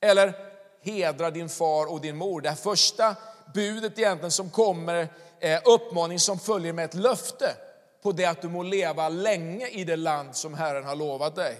Eller 0.00 0.34
hedra 0.82 1.30
din 1.30 1.48
far 1.48 1.92
och 1.92 2.00
din 2.00 2.16
mor. 2.16 2.40
Det 2.40 2.54
första 2.54 3.16
budet 3.54 3.98
egentligen 3.98 4.30
som 4.30 4.50
kommer, 4.50 5.08
eh, 5.40 5.60
uppmaning 5.64 6.18
som 6.18 6.38
följer 6.38 6.72
med 6.72 6.84
ett 6.84 6.94
löfte 6.94 7.56
på 8.02 8.12
det 8.12 8.24
att 8.24 8.42
du 8.42 8.48
må 8.48 8.62
leva 8.62 9.08
länge 9.08 9.68
i 9.68 9.84
det 9.84 9.96
land 9.96 10.36
som 10.36 10.54
Herren 10.54 10.84
har 10.84 10.96
lovat 10.96 11.36
dig. 11.36 11.56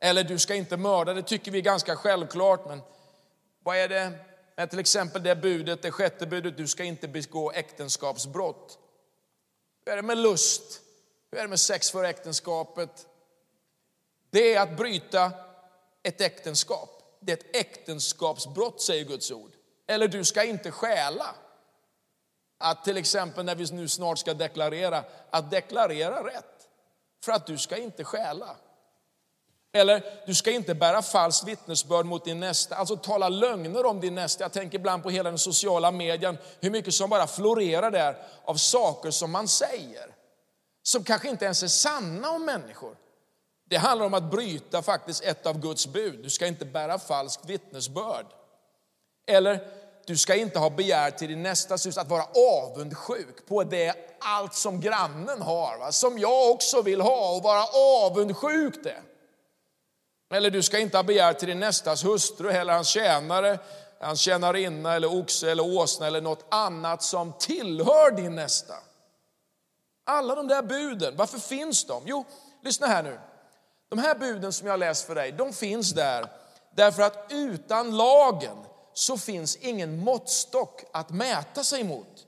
Eller 0.00 0.24
du 0.24 0.38
ska 0.38 0.54
inte 0.54 0.76
mörda, 0.76 1.14
det 1.14 1.22
tycker 1.22 1.50
vi 1.50 1.58
är 1.58 1.62
ganska 1.62 1.96
självklart, 1.96 2.68
men 2.68 2.80
vad 3.64 3.76
är 3.76 3.88
det 3.88 4.12
med 4.56 4.70
till 4.70 4.78
exempel 4.78 5.22
det 5.22 5.36
budet, 5.36 5.82
det 5.82 5.90
sjätte 5.90 6.26
budet, 6.26 6.56
du 6.56 6.66
ska 6.66 6.84
inte 6.84 7.08
begå 7.08 7.52
äktenskapsbrott. 7.52 8.78
Hur 9.84 9.92
är 9.92 9.96
det 9.96 10.02
med 10.02 10.18
lust? 10.18 10.80
Hur 11.30 11.38
är 11.38 11.42
det 11.42 11.48
med 11.48 11.60
sex 11.60 11.90
för 11.90 12.04
äktenskapet? 12.04 13.06
Det 14.36 14.54
är 14.54 14.60
att 14.60 14.76
bryta 14.76 15.32
ett 16.02 16.20
äktenskap. 16.20 17.02
Det 17.20 17.32
är 17.32 17.36
ett 17.36 17.56
äktenskapsbrott, 17.56 18.82
säger 18.82 19.04
Guds 19.04 19.30
ord. 19.30 19.50
Eller 19.88 20.08
du 20.08 20.24
ska 20.24 20.44
inte 20.44 20.70
stjäla. 20.70 21.34
Att 22.58 22.84
till 22.84 22.96
exempel 22.96 23.44
när 23.44 23.54
vi 23.54 23.72
nu 23.72 23.88
snart 23.88 24.18
ska 24.18 24.34
deklarera, 24.34 25.04
att 25.30 25.50
deklarera 25.50 26.26
rätt. 26.26 26.68
För 27.24 27.32
att 27.32 27.46
du 27.46 27.58
ska 27.58 27.76
inte 27.76 28.04
stjäla. 28.04 28.56
Eller 29.72 30.22
du 30.26 30.34
ska 30.34 30.50
inte 30.50 30.74
bära 30.74 31.02
falskt 31.02 31.48
vittnesbörd 31.48 32.06
mot 32.06 32.24
din 32.24 32.40
nästa, 32.40 32.76
alltså 32.76 32.96
tala 32.96 33.28
lögner 33.28 33.86
om 33.86 34.00
din 34.00 34.14
nästa. 34.14 34.44
Jag 34.44 34.52
tänker 34.52 34.78
ibland 34.78 35.02
på 35.02 35.10
hela 35.10 35.30
den 35.30 35.38
sociala 35.38 35.90
medien, 35.90 36.38
hur 36.60 36.70
mycket 36.70 36.94
som 36.94 37.10
bara 37.10 37.26
florerar 37.26 37.90
där 37.90 38.26
av 38.44 38.54
saker 38.54 39.10
som 39.10 39.30
man 39.30 39.48
säger. 39.48 40.14
Som 40.82 41.04
kanske 41.04 41.28
inte 41.28 41.44
ens 41.44 41.62
är 41.62 41.68
sanna 41.68 42.30
om 42.30 42.44
människor. 42.44 42.96
Det 43.68 43.76
handlar 43.76 44.06
om 44.06 44.14
att 44.14 44.30
bryta 44.30 44.82
faktiskt 44.82 45.24
ett 45.24 45.46
av 45.46 45.60
Guds 45.60 45.86
bud. 45.86 46.22
Du 46.22 46.30
ska 46.30 46.46
inte 46.46 46.64
bära 46.64 46.98
falskt 46.98 47.44
vittnesbörd. 47.44 48.26
Eller 49.26 49.68
du 50.06 50.16
ska 50.16 50.34
inte 50.34 50.58
ha 50.58 50.70
begär 50.70 51.10
till 51.10 51.28
din 51.28 51.42
nästas 51.42 51.86
hus, 51.86 51.98
att 51.98 52.08
vara 52.08 52.24
avundsjuk 52.64 53.46
på 53.48 53.64
det 53.64 53.94
allt 54.20 54.54
som 54.54 54.80
grannen 54.80 55.42
har, 55.42 55.78
va? 55.78 55.92
som 55.92 56.18
jag 56.18 56.50
också 56.50 56.82
vill 56.82 57.00
ha 57.00 57.36
och 57.36 57.42
vara 57.42 57.64
avundsjuk 58.06 58.84
det. 58.84 59.02
Eller 60.34 60.50
du 60.50 60.62
ska 60.62 60.78
inte 60.78 60.98
ha 60.98 61.02
begär 61.02 61.32
till 61.32 61.48
din 61.48 61.60
nästas 61.60 62.04
hustru 62.04 62.50
eller 62.50 62.72
hans 62.72 62.88
tjänare, 62.88 63.58
hans 64.00 64.20
tjänarinna 64.20 64.94
eller 64.94 65.14
oxe 65.20 65.50
eller 65.50 65.76
åsna 65.76 66.06
eller 66.06 66.20
något 66.20 66.44
annat 66.48 67.02
som 67.02 67.32
tillhör 67.32 68.10
din 68.10 68.34
nästa. 68.34 68.74
Alla 70.04 70.34
de 70.34 70.48
där 70.48 70.62
buden, 70.62 71.16
varför 71.16 71.38
finns 71.38 71.84
de? 71.84 72.02
Jo, 72.06 72.24
lyssna 72.62 72.86
här 72.86 73.02
nu. 73.02 73.18
De 73.88 73.98
här 73.98 74.14
buden 74.14 74.52
som 74.52 74.68
jag 74.68 74.80
läst 74.80 75.06
för 75.06 75.14
dig, 75.14 75.32
de 75.32 75.52
finns 75.52 75.90
där 75.92 76.30
därför 76.76 77.02
att 77.02 77.26
utan 77.30 77.96
lagen 77.96 78.56
så 78.94 79.18
finns 79.18 79.56
ingen 79.56 79.98
måttstock 79.98 80.84
att 80.92 81.10
mäta 81.10 81.64
sig 81.64 81.84
mot. 81.84 82.26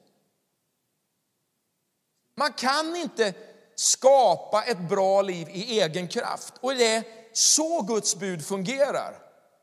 Man 2.37 2.53
kan 2.53 2.97
inte 2.97 3.35
skapa 3.75 4.65
ett 4.65 4.89
bra 4.89 5.23
liv 5.23 5.49
i 5.49 5.81
egen 5.81 6.09
kraft. 6.09 6.55
Och 6.61 6.75
det 6.75 6.95
är 6.95 7.05
så 7.33 7.83
Guds 7.83 8.17
bud 8.17 8.47
fungerar. 8.47 9.15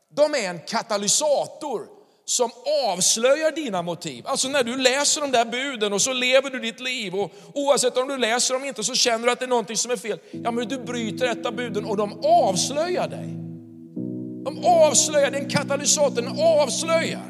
De 0.08 0.34
är 0.34 0.50
en 0.50 0.60
katalysator 0.60 1.88
som 2.28 2.50
avslöjar 2.92 3.52
dina 3.52 3.82
motiv. 3.82 4.26
Alltså 4.26 4.48
när 4.48 4.62
du 4.64 4.76
läser 4.76 5.20
de 5.20 5.32
där 5.32 5.44
buden 5.44 5.92
och 5.92 6.02
så 6.02 6.12
lever 6.12 6.50
du 6.50 6.58
ditt 6.58 6.80
liv 6.80 7.14
och 7.14 7.32
oavsett 7.54 7.96
om 7.96 8.08
du 8.08 8.18
läser 8.18 8.54
dem 8.54 8.64
inte 8.64 8.84
så 8.84 8.94
känner 8.94 9.26
du 9.26 9.32
att 9.32 9.38
det 9.38 9.44
är 9.44 9.48
någonting 9.48 9.76
som 9.76 9.90
är 9.90 9.96
fel. 9.96 10.18
Ja 10.30 10.50
men 10.50 10.68
du 10.68 10.78
bryter 10.78 11.26
ett 11.26 11.46
av 11.46 11.56
buden 11.56 11.84
och 11.84 11.96
de 11.96 12.20
avslöjar 12.24 13.08
dig. 13.08 13.28
De 14.44 14.64
avslöjar, 14.64 15.30
den 15.30 15.50
katalysatorn 15.50 16.14
katalysator, 16.14 16.22
den 16.22 16.62
avslöjar 16.62 17.22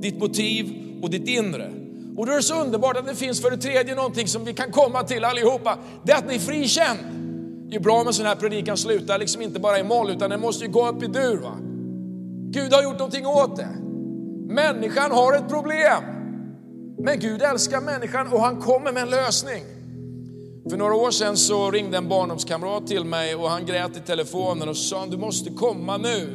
ditt 0.00 0.18
motiv 0.18 0.66
och 1.02 1.10
ditt 1.10 1.28
inre. 1.28 1.72
Och 2.16 2.26
då 2.26 2.32
är 2.32 2.36
det 2.36 2.42
så 2.42 2.60
underbart 2.60 2.96
att 2.96 3.06
det 3.06 3.14
finns 3.14 3.42
för 3.42 3.50
det 3.50 3.56
tredje 3.56 3.94
någonting 3.94 4.28
som 4.28 4.44
vi 4.44 4.54
kan 4.54 4.72
komma 4.72 5.02
till 5.02 5.24
allihopa. 5.24 5.78
Det 6.04 6.12
är 6.12 6.16
att 6.16 6.26
ni 6.26 6.34
är 6.34 6.38
frikänd. 6.38 6.98
Det 7.70 7.76
är 7.76 7.80
bra 7.80 8.00
om 8.00 8.06
en 8.06 8.14
sån 8.14 8.26
här 8.26 8.36
predikan 8.36 8.76
slutar 8.76 9.18
liksom 9.18 9.42
inte 9.42 9.60
bara 9.60 9.78
i 9.78 9.84
moll 9.84 10.10
utan 10.10 10.30
den 10.30 10.40
måste 10.40 10.64
ju 10.64 10.70
gå 10.70 10.88
upp 10.88 11.02
i 11.02 11.06
dur. 11.06 11.36
Va? 11.36 11.58
Gud 12.56 12.72
har 12.72 12.82
gjort 12.82 12.98
någonting 12.98 13.26
åt 13.26 13.56
det. 13.56 13.68
Människan 14.54 15.10
har 15.10 15.32
ett 15.32 15.48
problem. 15.48 16.02
Men 16.98 17.18
Gud 17.18 17.42
älskar 17.42 17.80
människan 17.80 18.32
och 18.32 18.40
han 18.40 18.60
kommer 18.60 18.92
med 18.92 19.02
en 19.02 19.10
lösning. 19.10 19.64
För 20.70 20.76
några 20.76 20.94
år 20.94 21.10
sedan 21.10 21.36
så 21.36 21.70
ringde 21.70 21.96
en 21.96 22.08
barndomskamrat 22.08 22.86
till 22.86 23.04
mig 23.04 23.34
och 23.34 23.50
han 23.50 23.66
grät 23.66 23.96
i 23.96 24.00
telefonen 24.00 24.68
och 24.68 24.76
sa 24.76 25.06
du 25.06 25.16
måste 25.16 25.50
komma 25.50 25.96
nu. 25.96 26.28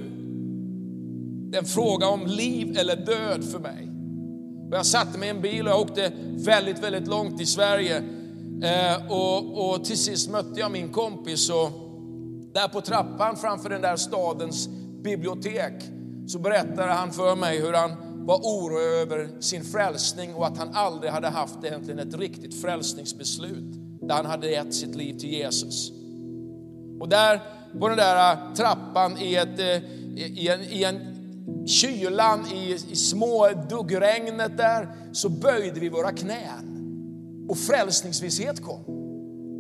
Det 1.52 1.58
är 1.58 1.62
en 1.62 1.68
fråga 1.68 2.08
om 2.08 2.26
liv 2.26 2.78
eller 2.78 2.96
död 2.96 3.44
för 3.52 3.60
mig. 3.60 3.90
Och 4.70 4.78
jag 4.78 4.86
satte 4.86 5.20
mig 5.20 5.28
i 5.28 5.32
en 5.32 5.42
bil 5.42 5.68
och 5.68 5.74
jag 5.74 5.82
åkte 5.82 6.12
väldigt, 6.46 6.84
väldigt 6.84 7.08
långt 7.08 7.42
i 7.42 7.46
Sverige. 7.46 7.98
Eh, 8.64 9.12
och, 9.12 9.70
och 9.70 9.86
till 9.86 9.98
sist 9.98 10.30
mötte 10.30 10.60
jag 10.60 10.72
min 10.72 10.90
kompis 10.90 11.50
och 11.50 11.72
där 12.54 12.68
på 12.68 12.82
trappan 12.82 13.38
framför 13.38 13.70
den 13.70 13.82
där 13.82 13.96
stadens 13.96 14.70
bibliotek 15.04 15.74
så 16.28 16.40
berättade 16.40 16.92
han 16.92 17.12
för 17.12 17.36
mig 17.36 17.62
hur 17.62 17.74
han 17.74 17.92
var 18.26 18.38
orolig 18.38 19.02
över 19.02 19.42
sin 19.42 19.64
frälsning 19.64 20.34
och 20.34 20.48
att 20.48 20.58
han 20.58 20.70
aldrig 20.74 21.12
hade 21.12 21.28
haft 21.28 21.64
egentligen 21.64 22.00
ett 22.00 22.16
riktigt 22.16 22.62
frälsningsbeslut 22.62 23.74
där 24.02 24.16
han 24.16 24.26
hade 24.26 24.52
gett 24.52 24.74
sitt 24.74 24.96
liv 24.96 25.20
till 25.20 25.30
Jesus. 25.30 25.92
Och 27.00 27.10
där 27.10 27.42
på 27.80 27.88
den 27.88 27.98
där 27.98 28.34
äh, 28.34 28.54
trappan 28.54 29.18
i, 29.18 29.36
ett, 29.36 29.60
äh, 29.60 29.92
i, 30.16 30.48
en, 30.48 30.62
i 30.62 30.84
en 30.84 31.68
kylan, 31.68 32.46
i, 32.54 32.78
i 32.90 32.96
små 32.96 33.50
duggregnet 33.70 34.58
där, 34.58 34.88
så 35.12 35.30
böjde 35.30 35.80
vi 35.80 35.90
våra 35.90 36.12
knän. 36.12 36.78
Och 37.50 37.58
frälsningsvisshet 37.58 38.64
kom. 38.64 38.84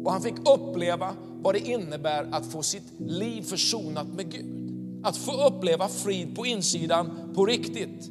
Och 0.05 0.11
han 0.11 0.21
fick 0.21 0.49
uppleva 0.49 1.13
vad 1.41 1.55
det 1.55 1.59
innebär 1.59 2.27
att 2.31 2.51
få 2.51 2.61
sitt 2.61 2.99
liv 2.99 3.41
försonat 3.41 4.07
med 4.07 4.31
Gud. 4.31 4.60
Att 5.03 5.17
få 5.17 5.47
uppleva 5.47 5.87
frid 5.87 6.35
på 6.35 6.45
insidan 6.45 7.31
på 7.35 7.45
riktigt. 7.45 8.09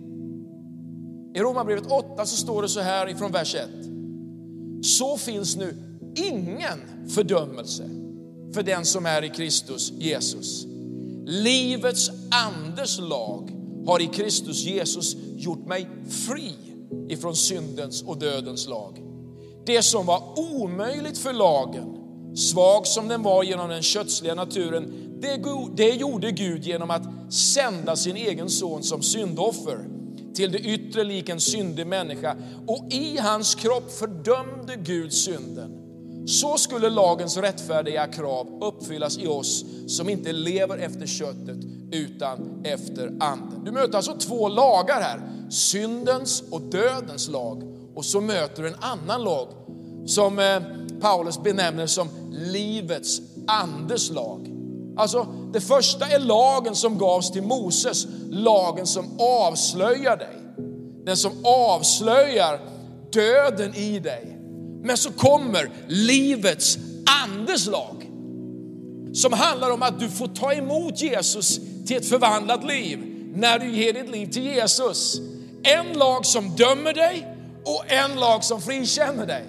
I 1.34 1.40
Romarbrevet 1.40 1.92
8 1.92 2.26
så 2.26 2.36
står 2.36 2.62
det 2.62 2.68
så 2.68 2.80
här 2.80 3.08
ifrån 3.08 3.32
vers 3.32 3.54
1. 3.54 3.68
Så 4.82 5.16
finns 5.16 5.56
nu 5.56 5.76
ingen 6.14 7.08
fördömelse 7.08 7.90
för 8.54 8.62
den 8.62 8.84
som 8.84 9.06
är 9.06 9.24
i 9.24 9.28
Kristus 9.28 9.90
Jesus. 9.90 10.66
Livets 11.26 12.10
andes 12.46 12.98
lag 12.98 13.52
har 13.86 14.02
i 14.02 14.06
Kristus 14.06 14.64
Jesus 14.64 15.16
gjort 15.36 15.66
mig 15.66 15.88
fri 16.08 16.54
ifrån 17.08 17.36
syndens 17.36 18.02
och 18.02 18.18
dödens 18.18 18.68
lag. 18.68 19.02
Det 19.66 19.82
som 19.82 20.06
var 20.06 20.22
omöjligt 20.36 21.18
för 21.18 21.32
lagen, 21.32 21.96
svag 22.36 22.86
som 22.86 23.08
den 23.08 23.22
var 23.22 23.42
genom 23.42 23.68
den 23.68 23.82
kötsliga 23.82 24.34
naturen, 24.34 25.09
det, 25.20 25.42
det 25.76 25.90
gjorde 25.90 26.30
Gud 26.30 26.64
genom 26.64 26.90
att 26.90 27.32
sända 27.32 27.96
sin 27.96 28.16
egen 28.16 28.50
son 28.50 28.82
som 28.82 29.02
syndoffer 29.02 29.84
till 30.34 30.52
det 30.52 30.58
yttre 30.58 31.04
lik 31.04 31.28
en 31.28 31.40
syndig 31.40 31.86
människa 31.86 32.36
och 32.66 32.92
i 32.92 33.18
hans 33.18 33.54
kropp 33.54 33.90
fördömde 33.92 34.76
Gud 34.76 35.12
synden. 35.12 35.76
Så 36.26 36.58
skulle 36.58 36.90
lagens 36.90 37.36
rättfärdiga 37.36 38.06
krav 38.06 38.62
uppfyllas 38.62 39.18
i 39.18 39.26
oss 39.26 39.64
som 39.86 40.08
inte 40.08 40.32
lever 40.32 40.78
efter 40.78 41.06
köttet 41.06 41.58
utan 41.92 42.62
efter 42.64 43.06
anden. 43.20 43.64
Du 43.64 43.70
möter 43.70 43.96
alltså 43.96 44.16
två 44.18 44.48
lagar 44.48 45.00
här, 45.00 45.50
syndens 45.50 46.42
och 46.50 46.60
dödens 46.60 47.28
lag. 47.28 47.62
Och 47.94 48.04
så 48.04 48.20
möter 48.20 48.62
du 48.62 48.68
en 48.68 48.74
annan 48.80 49.24
lag 49.24 49.48
som 50.06 50.38
eh, 50.38 50.62
Paulus 51.00 51.42
benämner 51.42 51.86
som 51.86 52.08
livets 52.30 53.20
andes 53.46 54.10
lag. 54.10 54.59
Alltså, 54.96 55.26
det 55.52 55.60
första 55.60 56.06
är 56.06 56.18
lagen 56.18 56.74
som 56.74 56.98
gavs 56.98 57.30
till 57.30 57.42
Moses, 57.42 58.06
lagen 58.30 58.86
som 58.86 59.20
avslöjar 59.20 60.16
dig. 60.16 60.36
Den 61.04 61.16
som 61.16 61.32
avslöjar 61.44 62.60
döden 63.12 63.74
i 63.74 63.98
dig. 63.98 64.36
Men 64.82 64.96
så 64.96 65.12
kommer 65.12 65.70
livets 65.88 66.78
andes 67.24 67.66
lag. 67.66 68.10
Som 69.12 69.32
handlar 69.32 69.70
om 69.70 69.82
att 69.82 70.00
du 70.00 70.08
får 70.08 70.26
ta 70.26 70.52
emot 70.52 71.02
Jesus 71.02 71.60
till 71.86 71.96
ett 71.96 72.08
förvandlat 72.08 72.64
liv 72.64 72.98
när 73.34 73.58
du 73.58 73.76
ger 73.76 73.92
ditt 73.92 74.10
liv 74.10 74.26
till 74.26 74.42
Jesus. 74.42 75.20
En 75.62 75.98
lag 75.98 76.26
som 76.26 76.56
dömer 76.56 76.94
dig 76.94 77.36
och 77.64 77.92
en 77.92 78.20
lag 78.20 78.44
som 78.44 78.60
frikänner 78.60 79.26
dig. 79.26 79.44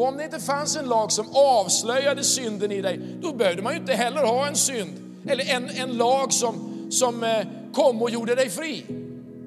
Och 0.00 0.08
om 0.08 0.16
det 0.16 0.24
inte 0.24 0.40
fanns 0.40 0.76
en 0.76 0.88
lag 0.88 1.12
som 1.12 1.26
avslöjade 1.32 2.24
synden 2.24 2.72
i 2.72 2.80
dig, 2.80 3.00
då 3.22 3.32
behövde 3.32 3.62
man 3.62 3.72
ju 3.72 3.78
inte 3.78 3.92
heller 3.92 4.22
ha 4.22 4.46
en 4.46 4.56
synd, 4.56 5.20
eller 5.28 5.50
en, 5.50 5.70
en 5.70 5.96
lag 5.96 6.32
som, 6.32 6.86
som 6.90 7.22
eh, 7.22 7.46
kom 7.72 8.02
och 8.02 8.10
gjorde 8.10 8.34
dig 8.34 8.50
fri. 8.50 8.84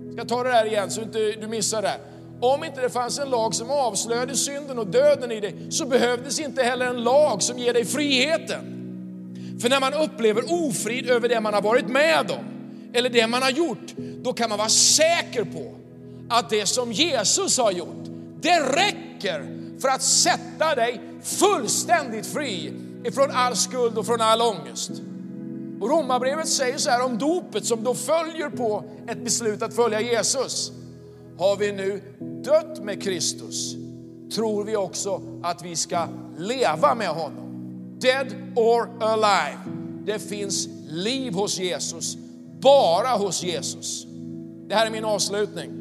Jag 0.06 0.14
ska 0.14 0.36
ta 0.36 0.44
det 0.44 0.50
där 0.50 0.66
igen 0.66 0.92
så 0.92 1.02
inte 1.02 1.32
du 1.32 1.48
missar 1.48 1.82
det. 1.82 1.96
Om 2.40 2.64
inte 2.64 2.82
det 2.82 2.90
fanns 2.90 3.20
en 3.20 3.30
lag 3.30 3.56
som 3.56 3.72
avslöjade 3.72 4.36
synden 4.36 4.80
och 4.80 4.88
döden 4.88 5.32
i 5.32 5.40
dig, 5.40 5.56
så 5.70 5.86
behövdes 5.86 6.40
inte 6.40 6.64
heller 6.64 6.86
en 6.86 7.04
lag 7.04 7.44
som 7.44 7.60
ger 7.60 7.74
dig 7.74 7.86
friheten. 7.86 8.62
För 9.62 9.70
när 9.70 9.80
man 9.80 9.94
upplever 9.94 10.44
ofrid 10.48 11.10
över 11.10 11.30
det 11.30 11.42
man 11.42 11.54
har 11.54 11.62
varit 11.62 11.88
med 11.88 12.32
om, 12.32 12.46
eller 12.94 13.10
det 13.10 13.28
man 13.28 13.42
har 13.42 13.52
gjort, 13.52 13.94
då 13.98 14.34
kan 14.34 14.50
man 14.50 14.58
vara 14.58 14.70
säker 14.70 15.44
på 15.44 15.76
att 16.30 16.50
det 16.50 16.66
som 16.66 16.92
Jesus 16.92 17.58
har 17.58 17.72
gjort, 17.72 18.06
det 18.42 18.60
räcker 18.60 19.63
för 19.80 19.88
att 19.88 20.02
sätta 20.02 20.76
dig 20.76 21.02
fullständigt 21.24 22.26
fri 22.26 22.74
ifrån 23.04 23.32
all 23.32 23.56
skuld 23.56 23.98
och 23.98 24.06
från 24.06 24.22
all 24.22 24.42
ångest. 24.42 24.92
Och 25.82 25.90
Romarbrevet 25.90 26.48
säger 26.48 26.78
så 26.78 26.90
här 26.90 27.06
om 27.06 27.18
dopet 27.18 27.66
som 27.66 27.84
då 27.84 27.94
följer 27.94 28.50
på 28.50 28.84
ett 29.08 29.24
beslut 29.24 29.62
att 29.62 29.74
följa 29.74 30.02
Jesus. 30.02 30.72
Har 31.38 31.58
vi 31.58 31.72
nu 31.72 32.02
dött 32.44 32.84
med 32.84 33.04
Kristus 33.04 33.76
tror 34.36 34.64
vi 34.64 34.76
också 34.76 35.22
att 35.44 35.66
vi 35.66 35.76
ska 35.76 36.08
leva 36.38 36.96
med 36.96 37.08
honom. 37.08 37.44
Dead 38.00 38.28
or 38.56 38.90
alive. 39.00 39.60
Det 40.06 40.20
finns 40.20 40.68
liv 40.88 41.34
hos 41.34 41.60
Jesus, 41.60 42.18
bara 42.62 43.08
hos 43.08 43.44
Jesus. 43.44 44.06
Det 44.68 44.76
här 44.76 44.86
är 44.86 44.92
min 44.92 45.06
avslutning. 45.06 45.72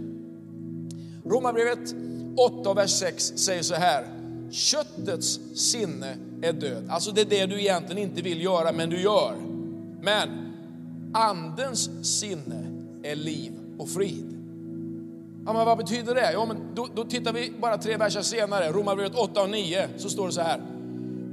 Romarbrevet 1.25 1.95
8, 2.37 2.75
vers 2.75 2.91
6 2.91 3.33
säger 3.37 3.63
så 3.63 3.75
här. 3.75 4.07
Köttets 4.51 5.41
sinne 5.55 6.17
är 6.43 6.53
död. 6.53 6.87
Alltså 6.89 7.11
det 7.11 7.21
är 7.21 7.27
det 7.27 7.47
du 7.47 7.61
egentligen 7.61 8.03
inte 8.03 8.23
vill 8.23 8.43
göra, 8.43 8.73
men 8.73 8.91
du 8.91 9.03
gör. 9.03 9.35
Men 10.01 10.29
andens 11.13 11.91
sinne 12.19 12.67
är 13.03 13.17
liv 13.17 13.53
och 13.79 13.89
frid. 13.89 14.39
Ja, 15.47 15.53
men 15.53 15.67
vad 15.67 15.79
betyder 15.79 16.15
det? 16.15 16.33
Ja, 16.33 16.45
men 16.45 16.57
då, 16.75 16.89
då 16.95 17.05
tittar 17.05 17.33
vi 17.33 17.53
bara 17.61 17.79
tre 17.79 17.97
verser 17.97 18.23
senare, 18.23 18.73
Romarbrevet 18.73 19.15
8 19.15 19.43
och 19.43 19.51
9, 19.51 19.89
så 19.97 20.11
står 20.11 20.27
det 20.27 20.33
så 20.33 20.41
här. 20.41 20.63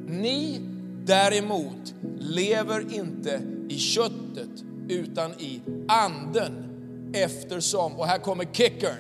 Ni 0.08 0.62
däremot 1.06 1.94
lever 2.20 2.94
inte 2.94 3.41
i 3.70 3.77
köttet 3.77 4.63
utan 4.88 5.32
i 5.32 5.62
anden 5.88 6.65
eftersom, 7.13 7.96
och 7.96 8.06
här 8.06 8.20
kommer 8.20 8.46
kickern 8.46 8.98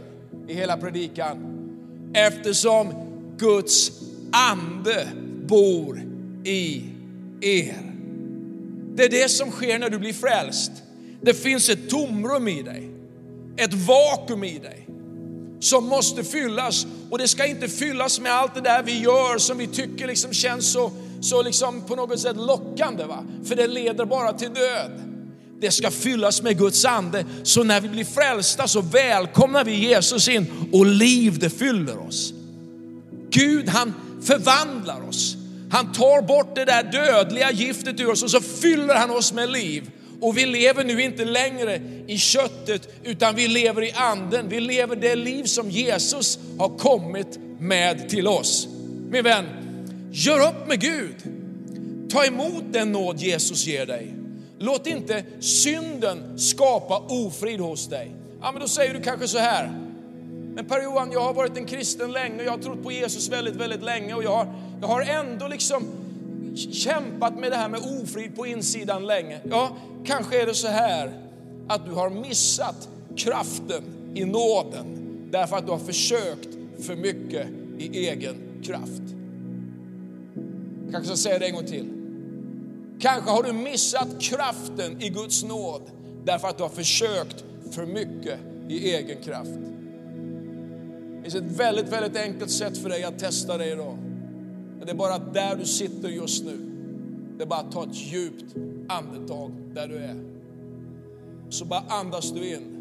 i 0.47 0.53
hela 0.53 0.77
predikan, 0.77 1.48
eftersom 2.13 2.93
Guds 3.37 3.91
ande 4.31 5.07
bor 5.47 6.01
i 6.43 6.83
er. 7.41 7.77
Det 8.95 9.05
är 9.05 9.09
det 9.09 9.29
som 9.29 9.51
sker 9.51 9.79
när 9.79 9.89
du 9.89 9.99
blir 9.99 10.13
frälst. 10.13 10.71
Det 11.21 11.33
finns 11.33 11.69
ett 11.69 11.89
tomrum 11.89 12.47
i 12.47 12.61
dig, 12.61 12.89
ett 13.57 13.73
vakuum 13.73 14.43
i 14.43 14.59
dig 14.59 14.87
som 15.59 15.85
måste 15.85 16.23
fyllas. 16.23 16.87
Och 17.09 17.17
det 17.17 17.27
ska 17.27 17.45
inte 17.45 17.67
fyllas 17.67 18.19
med 18.19 18.31
allt 18.31 18.55
det 18.55 18.61
där 18.61 18.83
vi 18.83 18.99
gör 18.99 19.37
som 19.37 19.57
vi 19.57 19.67
tycker 19.67 20.07
liksom 20.07 20.33
känns 20.33 20.71
så, 20.71 20.91
så 21.21 21.41
liksom 21.41 21.81
på 21.81 21.95
något 21.95 22.19
sätt 22.19 22.37
lockande. 22.37 23.03
Va? 23.03 23.25
För 23.45 23.55
det 23.55 23.67
leder 23.67 24.05
bara 24.05 24.33
till 24.33 24.53
död. 24.53 25.08
Det 25.61 25.71
ska 25.71 25.91
fyllas 25.91 26.41
med 26.41 26.57
Guds 26.57 26.85
ande. 26.85 27.25
Så 27.43 27.63
när 27.63 27.81
vi 27.81 27.89
blir 27.89 28.05
frälsta 28.05 28.67
så 28.67 28.81
välkomnar 28.81 29.65
vi 29.65 29.75
Jesus 29.75 30.27
in 30.27 30.69
och 30.73 30.85
liv 30.85 31.39
det 31.39 31.49
fyller 31.49 32.07
oss. 32.07 32.33
Gud 33.29 33.69
han 33.69 33.93
förvandlar 34.23 35.07
oss. 35.09 35.35
Han 35.71 35.91
tar 35.93 36.21
bort 36.21 36.55
det 36.55 36.65
där 36.65 36.83
dödliga 36.83 37.51
giftet 37.51 37.99
ur 37.99 38.11
oss 38.11 38.23
och 38.23 38.31
så 38.31 38.41
fyller 38.41 38.95
han 38.95 39.11
oss 39.11 39.33
med 39.33 39.51
liv. 39.51 39.91
Och 40.21 40.37
vi 40.37 40.45
lever 40.45 40.83
nu 40.83 41.01
inte 41.01 41.25
längre 41.25 41.81
i 42.07 42.17
köttet 42.17 42.93
utan 43.03 43.35
vi 43.35 43.47
lever 43.47 43.83
i 43.83 43.91
anden. 43.91 44.49
Vi 44.49 44.59
lever 44.59 44.95
det 44.95 45.15
liv 45.15 45.43
som 45.43 45.69
Jesus 45.69 46.39
har 46.57 46.77
kommit 46.77 47.39
med 47.59 48.09
till 48.09 48.27
oss. 48.27 48.67
Min 49.11 49.23
vän, 49.23 49.45
gör 50.11 50.47
upp 50.49 50.67
med 50.67 50.79
Gud. 50.79 51.15
Ta 52.11 52.25
emot 52.25 52.63
den 52.71 52.91
nåd 52.91 53.19
Jesus 53.19 53.67
ger 53.67 53.85
dig. 53.85 54.18
Låt 54.59 54.87
inte 54.87 55.23
synden 55.39 56.39
skapa 56.39 56.99
ofrid 56.99 57.59
hos 57.59 57.87
dig. 57.87 58.11
Ja, 58.41 58.51
men 58.51 58.61
då 58.61 58.67
säger 58.67 58.93
du 58.93 59.01
kanske 59.01 59.27
så 59.27 59.37
här. 59.37 59.79
Men 60.53 60.65
Per 60.65 60.83
Johan, 60.83 61.11
jag 61.11 61.21
har 61.21 61.33
varit 61.33 61.57
en 61.57 61.65
kristen 61.65 62.11
länge 62.11 62.39
och 62.39 62.45
jag 62.45 62.51
har 62.51 62.57
trott 62.57 62.83
på 62.83 62.91
Jesus 62.91 63.29
väldigt, 63.29 63.55
väldigt 63.55 63.83
länge 63.83 64.13
och 64.13 64.23
jag 64.23 64.35
har, 64.35 64.53
jag 64.81 64.87
har 64.87 65.01
ändå 65.01 65.47
liksom 65.47 65.83
kämpat 66.55 67.39
med 67.39 67.51
det 67.51 67.55
här 67.55 67.69
med 67.69 67.79
ofrid 68.01 68.35
på 68.35 68.47
insidan 68.47 69.07
länge. 69.07 69.39
Ja, 69.49 69.77
kanske 70.05 70.41
är 70.41 70.45
det 70.45 70.53
så 70.53 70.67
här 70.67 71.11
att 71.67 71.85
du 71.85 71.91
har 71.91 72.09
missat 72.09 72.89
kraften 73.15 73.83
i 74.13 74.25
nåden 74.25 74.85
därför 75.31 75.57
att 75.57 75.65
du 75.65 75.71
har 75.71 75.79
försökt 75.79 76.49
för 76.79 76.95
mycket 76.95 77.47
i 77.77 78.07
egen 78.07 78.35
kraft. 78.63 79.01
Jag 80.83 80.91
kanske 80.91 81.07
ska 81.07 81.17
säga 81.17 81.39
det 81.39 81.45
en 81.45 81.55
gång 81.55 81.65
till. 81.65 81.98
Kanske 82.99 83.31
har 83.31 83.43
du 83.43 83.53
missat 83.53 84.19
kraften 84.19 85.01
i 85.01 85.09
Guds 85.09 85.43
nåd 85.43 85.81
därför 86.25 86.47
att 86.47 86.57
du 86.57 86.63
har 86.63 86.69
försökt 86.69 87.43
för 87.71 87.85
mycket 87.85 88.39
i 88.69 88.95
egen 88.95 89.23
kraft. 89.23 89.51
Det 91.15 91.21
finns 91.21 91.35
ett 91.35 91.59
väldigt, 91.59 91.89
väldigt 91.89 92.17
enkelt 92.17 92.51
sätt 92.51 92.77
för 92.77 92.89
dig 92.89 93.03
att 93.03 93.19
testa 93.19 93.57
dig 93.57 93.71
idag. 93.71 93.97
Det 94.85 94.91
är 94.91 94.95
bara 94.95 95.13
att 95.13 95.33
där 95.33 95.55
du 95.55 95.65
sitter 95.65 96.09
just 96.09 96.45
nu, 96.45 96.57
det 97.37 97.43
är 97.43 97.47
bara 97.47 97.59
att 97.59 97.71
ta 97.71 97.83
ett 97.83 97.95
djupt 97.95 98.55
andetag 98.87 99.51
där 99.73 99.87
du 99.87 99.95
är. 99.95 100.15
Så 101.49 101.65
bara 101.65 101.83
andas 101.87 102.31
du 102.31 102.53
in. 102.53 102.75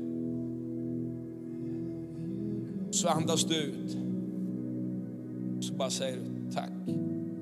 Så 2.91 3.09
andas 3.09 3.45
du 3.45 3.57
ut. 3.57 3.97
Så 5.61 5.75
bara 5.75 5.91
säger 5.91 6.17
du 6.17 6.53
tack 6.55 6.71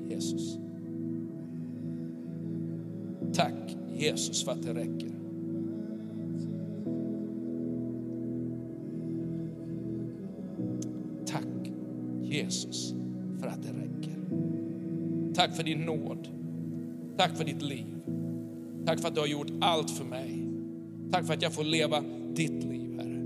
Jesus. 0.08 0.65
Jesus 3.98 4.44
för 4.44 4.52
att 4.52 4.62
det 4.62 4.74
räcker. 4.74 5.10
Tack 11.26 11.72
Jesus 12.22 12.94
för 13.40 13.46
att 13.46 13.62
det 13.62 13.68
räcker. 13.68 14.16
Tack 15.34 15.56
för 15.56 15.62
din 15.62 15.80
nåd. 15.80 16.28
Tack 17.16 17.36
för 17.36 17.44
ditt 17.44 17.62
liv. 17.62 17.86
Tack 18.86 19.00
för 19.00 19.08
att 19.08 19.14
du 19.14 19.20
har 19.20 19.26
gjort 19.26 19.50
allt 19.60 19.90
för 19.90 20.04
mig. 20.04 20.42
Tack 21.10 21.26
för 21.26 21.34
att 21.34 21.42
jag 21.42 21.52
får 21.52 21.64
leva 21.64 22.04
ditt 22.34 22.64
liv, 22.64 22.98
Herre. 22.98 23.22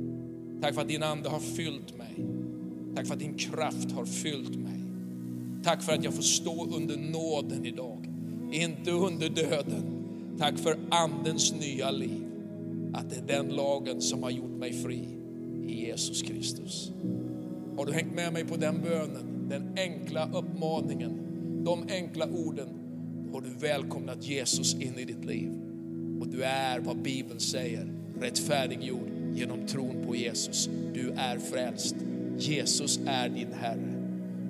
Tack 0.61 0.75
för 0.75 0.83
att 0.83 0.89
din 0.89 1.03
ande 1.03 1.29
har 1.29 1.41
fyllt 1.41 1.99
mig. 1.99 2.27
Tack 2.95 3.07
för 3.07 3.15
att 3.15 3.21
din 3.21 3.35
kraft 3.35 3.93
har 3.93 4.05
fyllt 4.05 4.57
mig. 4.57 4.81
Tack 5.63 5.83
för 5.83 5.93
att 5.93 6.05
jag 6.05 6.15
får 6.15 6.23
stå 6.23 6.77
under 6.77 6.97
nåden 6.97 7.67
idag, 7.67 8.09
inte 8.53 8.91
under 8.91 9.29
döden. 9.29 10.00
Tack 10.41 10.59
för 10.59 10.77
andens 10.91 11.53
nya 11.53 11.91
liv. 11.91 12.25
Att 12.93 13.11
det 13.11 13.17
är 13.17 13.39
den 13.39 13.49
lagen 13.49 14.01
som 14.01 14.23
har 14.23 14.31
gjort 14.31 14.59
mig 14.59 14.73
fri 14.73 15.09
i 15.67 15.87
Jesus 15.87 16.23
Kristus. 16.23 16.93
Har 17.77 17.87
du 17.87 17.93
hängt 17.93 18.15
med 18.15 18.33
mig 18.33 18.45
på 18.45 18.57
den 18.57 18.81
bönen, 18.83 19.49
den 19.49 19.75
enkla 19.77 20.31
uppmaningen, 20.33 21.19
de 21.65 21.85
enkla 21.89 22.27
orden, 22.27 22.69
har 23.33 23.41
du 23.41 23.49
välkomnat 23.49 24.29
Jesus 24.29 24.75
in 24.75 24.99
i 24.99 25.05
ditt 25.05 25.25
liv. 25.25 25.51
Och 26.21 26.29
du 26.29 26.43
är 26.43 26.81
vad 26.81 26.97
Bibeln 27.03 27.41
säger, 27.41 27.93
rättfärdiggjord 28.21 29.11
genom 29.35 29.67
tron 29.67 30.05
på 30.07 30.17
Jesus. 30.17 30.71
Du 30.95 31.11
är 31.11 31.39
frälst. 31.39 31.97
Jesus 32.39 33.01
är 33.07 33.29
din 33.29 33.53
Herre 33.53 33.95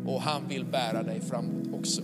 och 0.06 0.20
han 0.20 0.48
vill 0.48 0.64
bära 0.64 1.02
dig 1.02 1.20
framåt 1.20 1.74
också. 1.80 2.02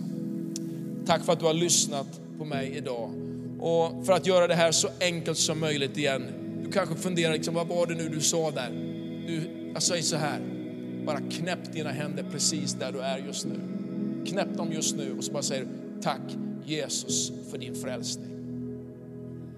Tack 1.05 1.25
för 1.25 1.33
att 1.33 1.39
du 1.39 1.45
har 1.45 1.53
lyssnat 1.53 2.21
på 2.37 2.45
mig 2.45 2.77
idag. 2.77 3.11
Och 3.59 4.05
för 4.05 4.13
att 4.13 4.25
göra 4.25 4.47
det 4.47 4.55
här 4.55 4.71
så 4.71 4.89
enkelt 5.01 5.37
som 5.37 5.59
möjligt 5.59 5.97
igen. 5.97 6.25
Du 6.63 6.71
kanske 6.71 6.95
funderar, 6.95 7.33
liksom, 7.33 7.53
vad 7.53 7.67
var 7.67 7.87
det 7.87 7.95
nu 7.95 8.09
du 8.09 8.21
sa 8.21 8.51
där? 8.51 8.69
Du, 9.27 9.41
jag 9.73 9.83
säger 9.83 10.03
så 10.03 10.15
här, 10.15 10.39
bara 11.05 11.19
knäpp 11.19 11.73
dina 11.73 11.89
händer 11.89 12.25
precis 12.31 12.73
där 12.73 12.91
du 12.91 12.99
är 12.99 13.17
just 13.17 13.45
nu. 13.45 13.59
Knäpp 14.25 14.57
dem 14.57 14.71
just 14.71 14.95
nu 14.95 15.15
och 15.17 15.23
så 15.23 15.31
bara 15.31 15.43
säger 15.43 15.61
du, 15.61 16.01
tack 16.01 16.21
Jesus 16.65 17.31
för 17.51 17.57
din 17.57 17.75
frälsning. 17.75 18.37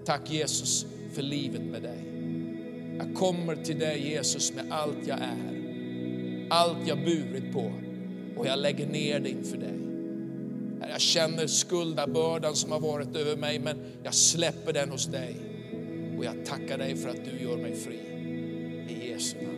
Tack 0.04 0.30
Jesus 0.30 0.86
för 1.12 1.22
livet 1.22 1.62
med 1.62 1.82
dig. 1.82 2.04
Jag 2.98 3.14
kommer 3.14 3.56
till 3.56 3.78
dig 3.78 4.08
Jesus 4.08 4.52
med 4.54 4.64
allt 4.70 5.06
jag 5.06 5.18
är. 5.18 5.60
Allt 6.50 6.86
jag 6.86 7.04
burit 7.04 7.52
på 7.52 7.72
och 8.36 8.46
jag 8.46 8.58
lägger 8.58 8.86
ner 8.86 9.20
det 9.20 9.30
inför 9.30 9.56
dig. 9.56 9.89
Jag 10.88 11.00
känner 11.00 11.46
skuldabördan 11.46 12.56
som 12.56 12.72
har 12.72 12.80
varit 12.80 13.16
över 13.16 13.36
mig 13.36 13.58
men 13.58 13.76
jag 14.02 14.14
släpper 14.14 14.72
den 14.72 14.90
hos 14.90 15.06
dig. 15.06 15.36
Och 16.18 16.24
jag 16.24 16.44
tackar 16.46 16.78
dig 16.78 16.96
för 16.96 17.08
att 17.08 17.24
du 17.24 17.44
gör 17.44 17.56
mig 17.56 17.76
fri. 17.76 18.00
I 18.88 19.10
Jesu 19.10 19.36
namn. 19.36 19.49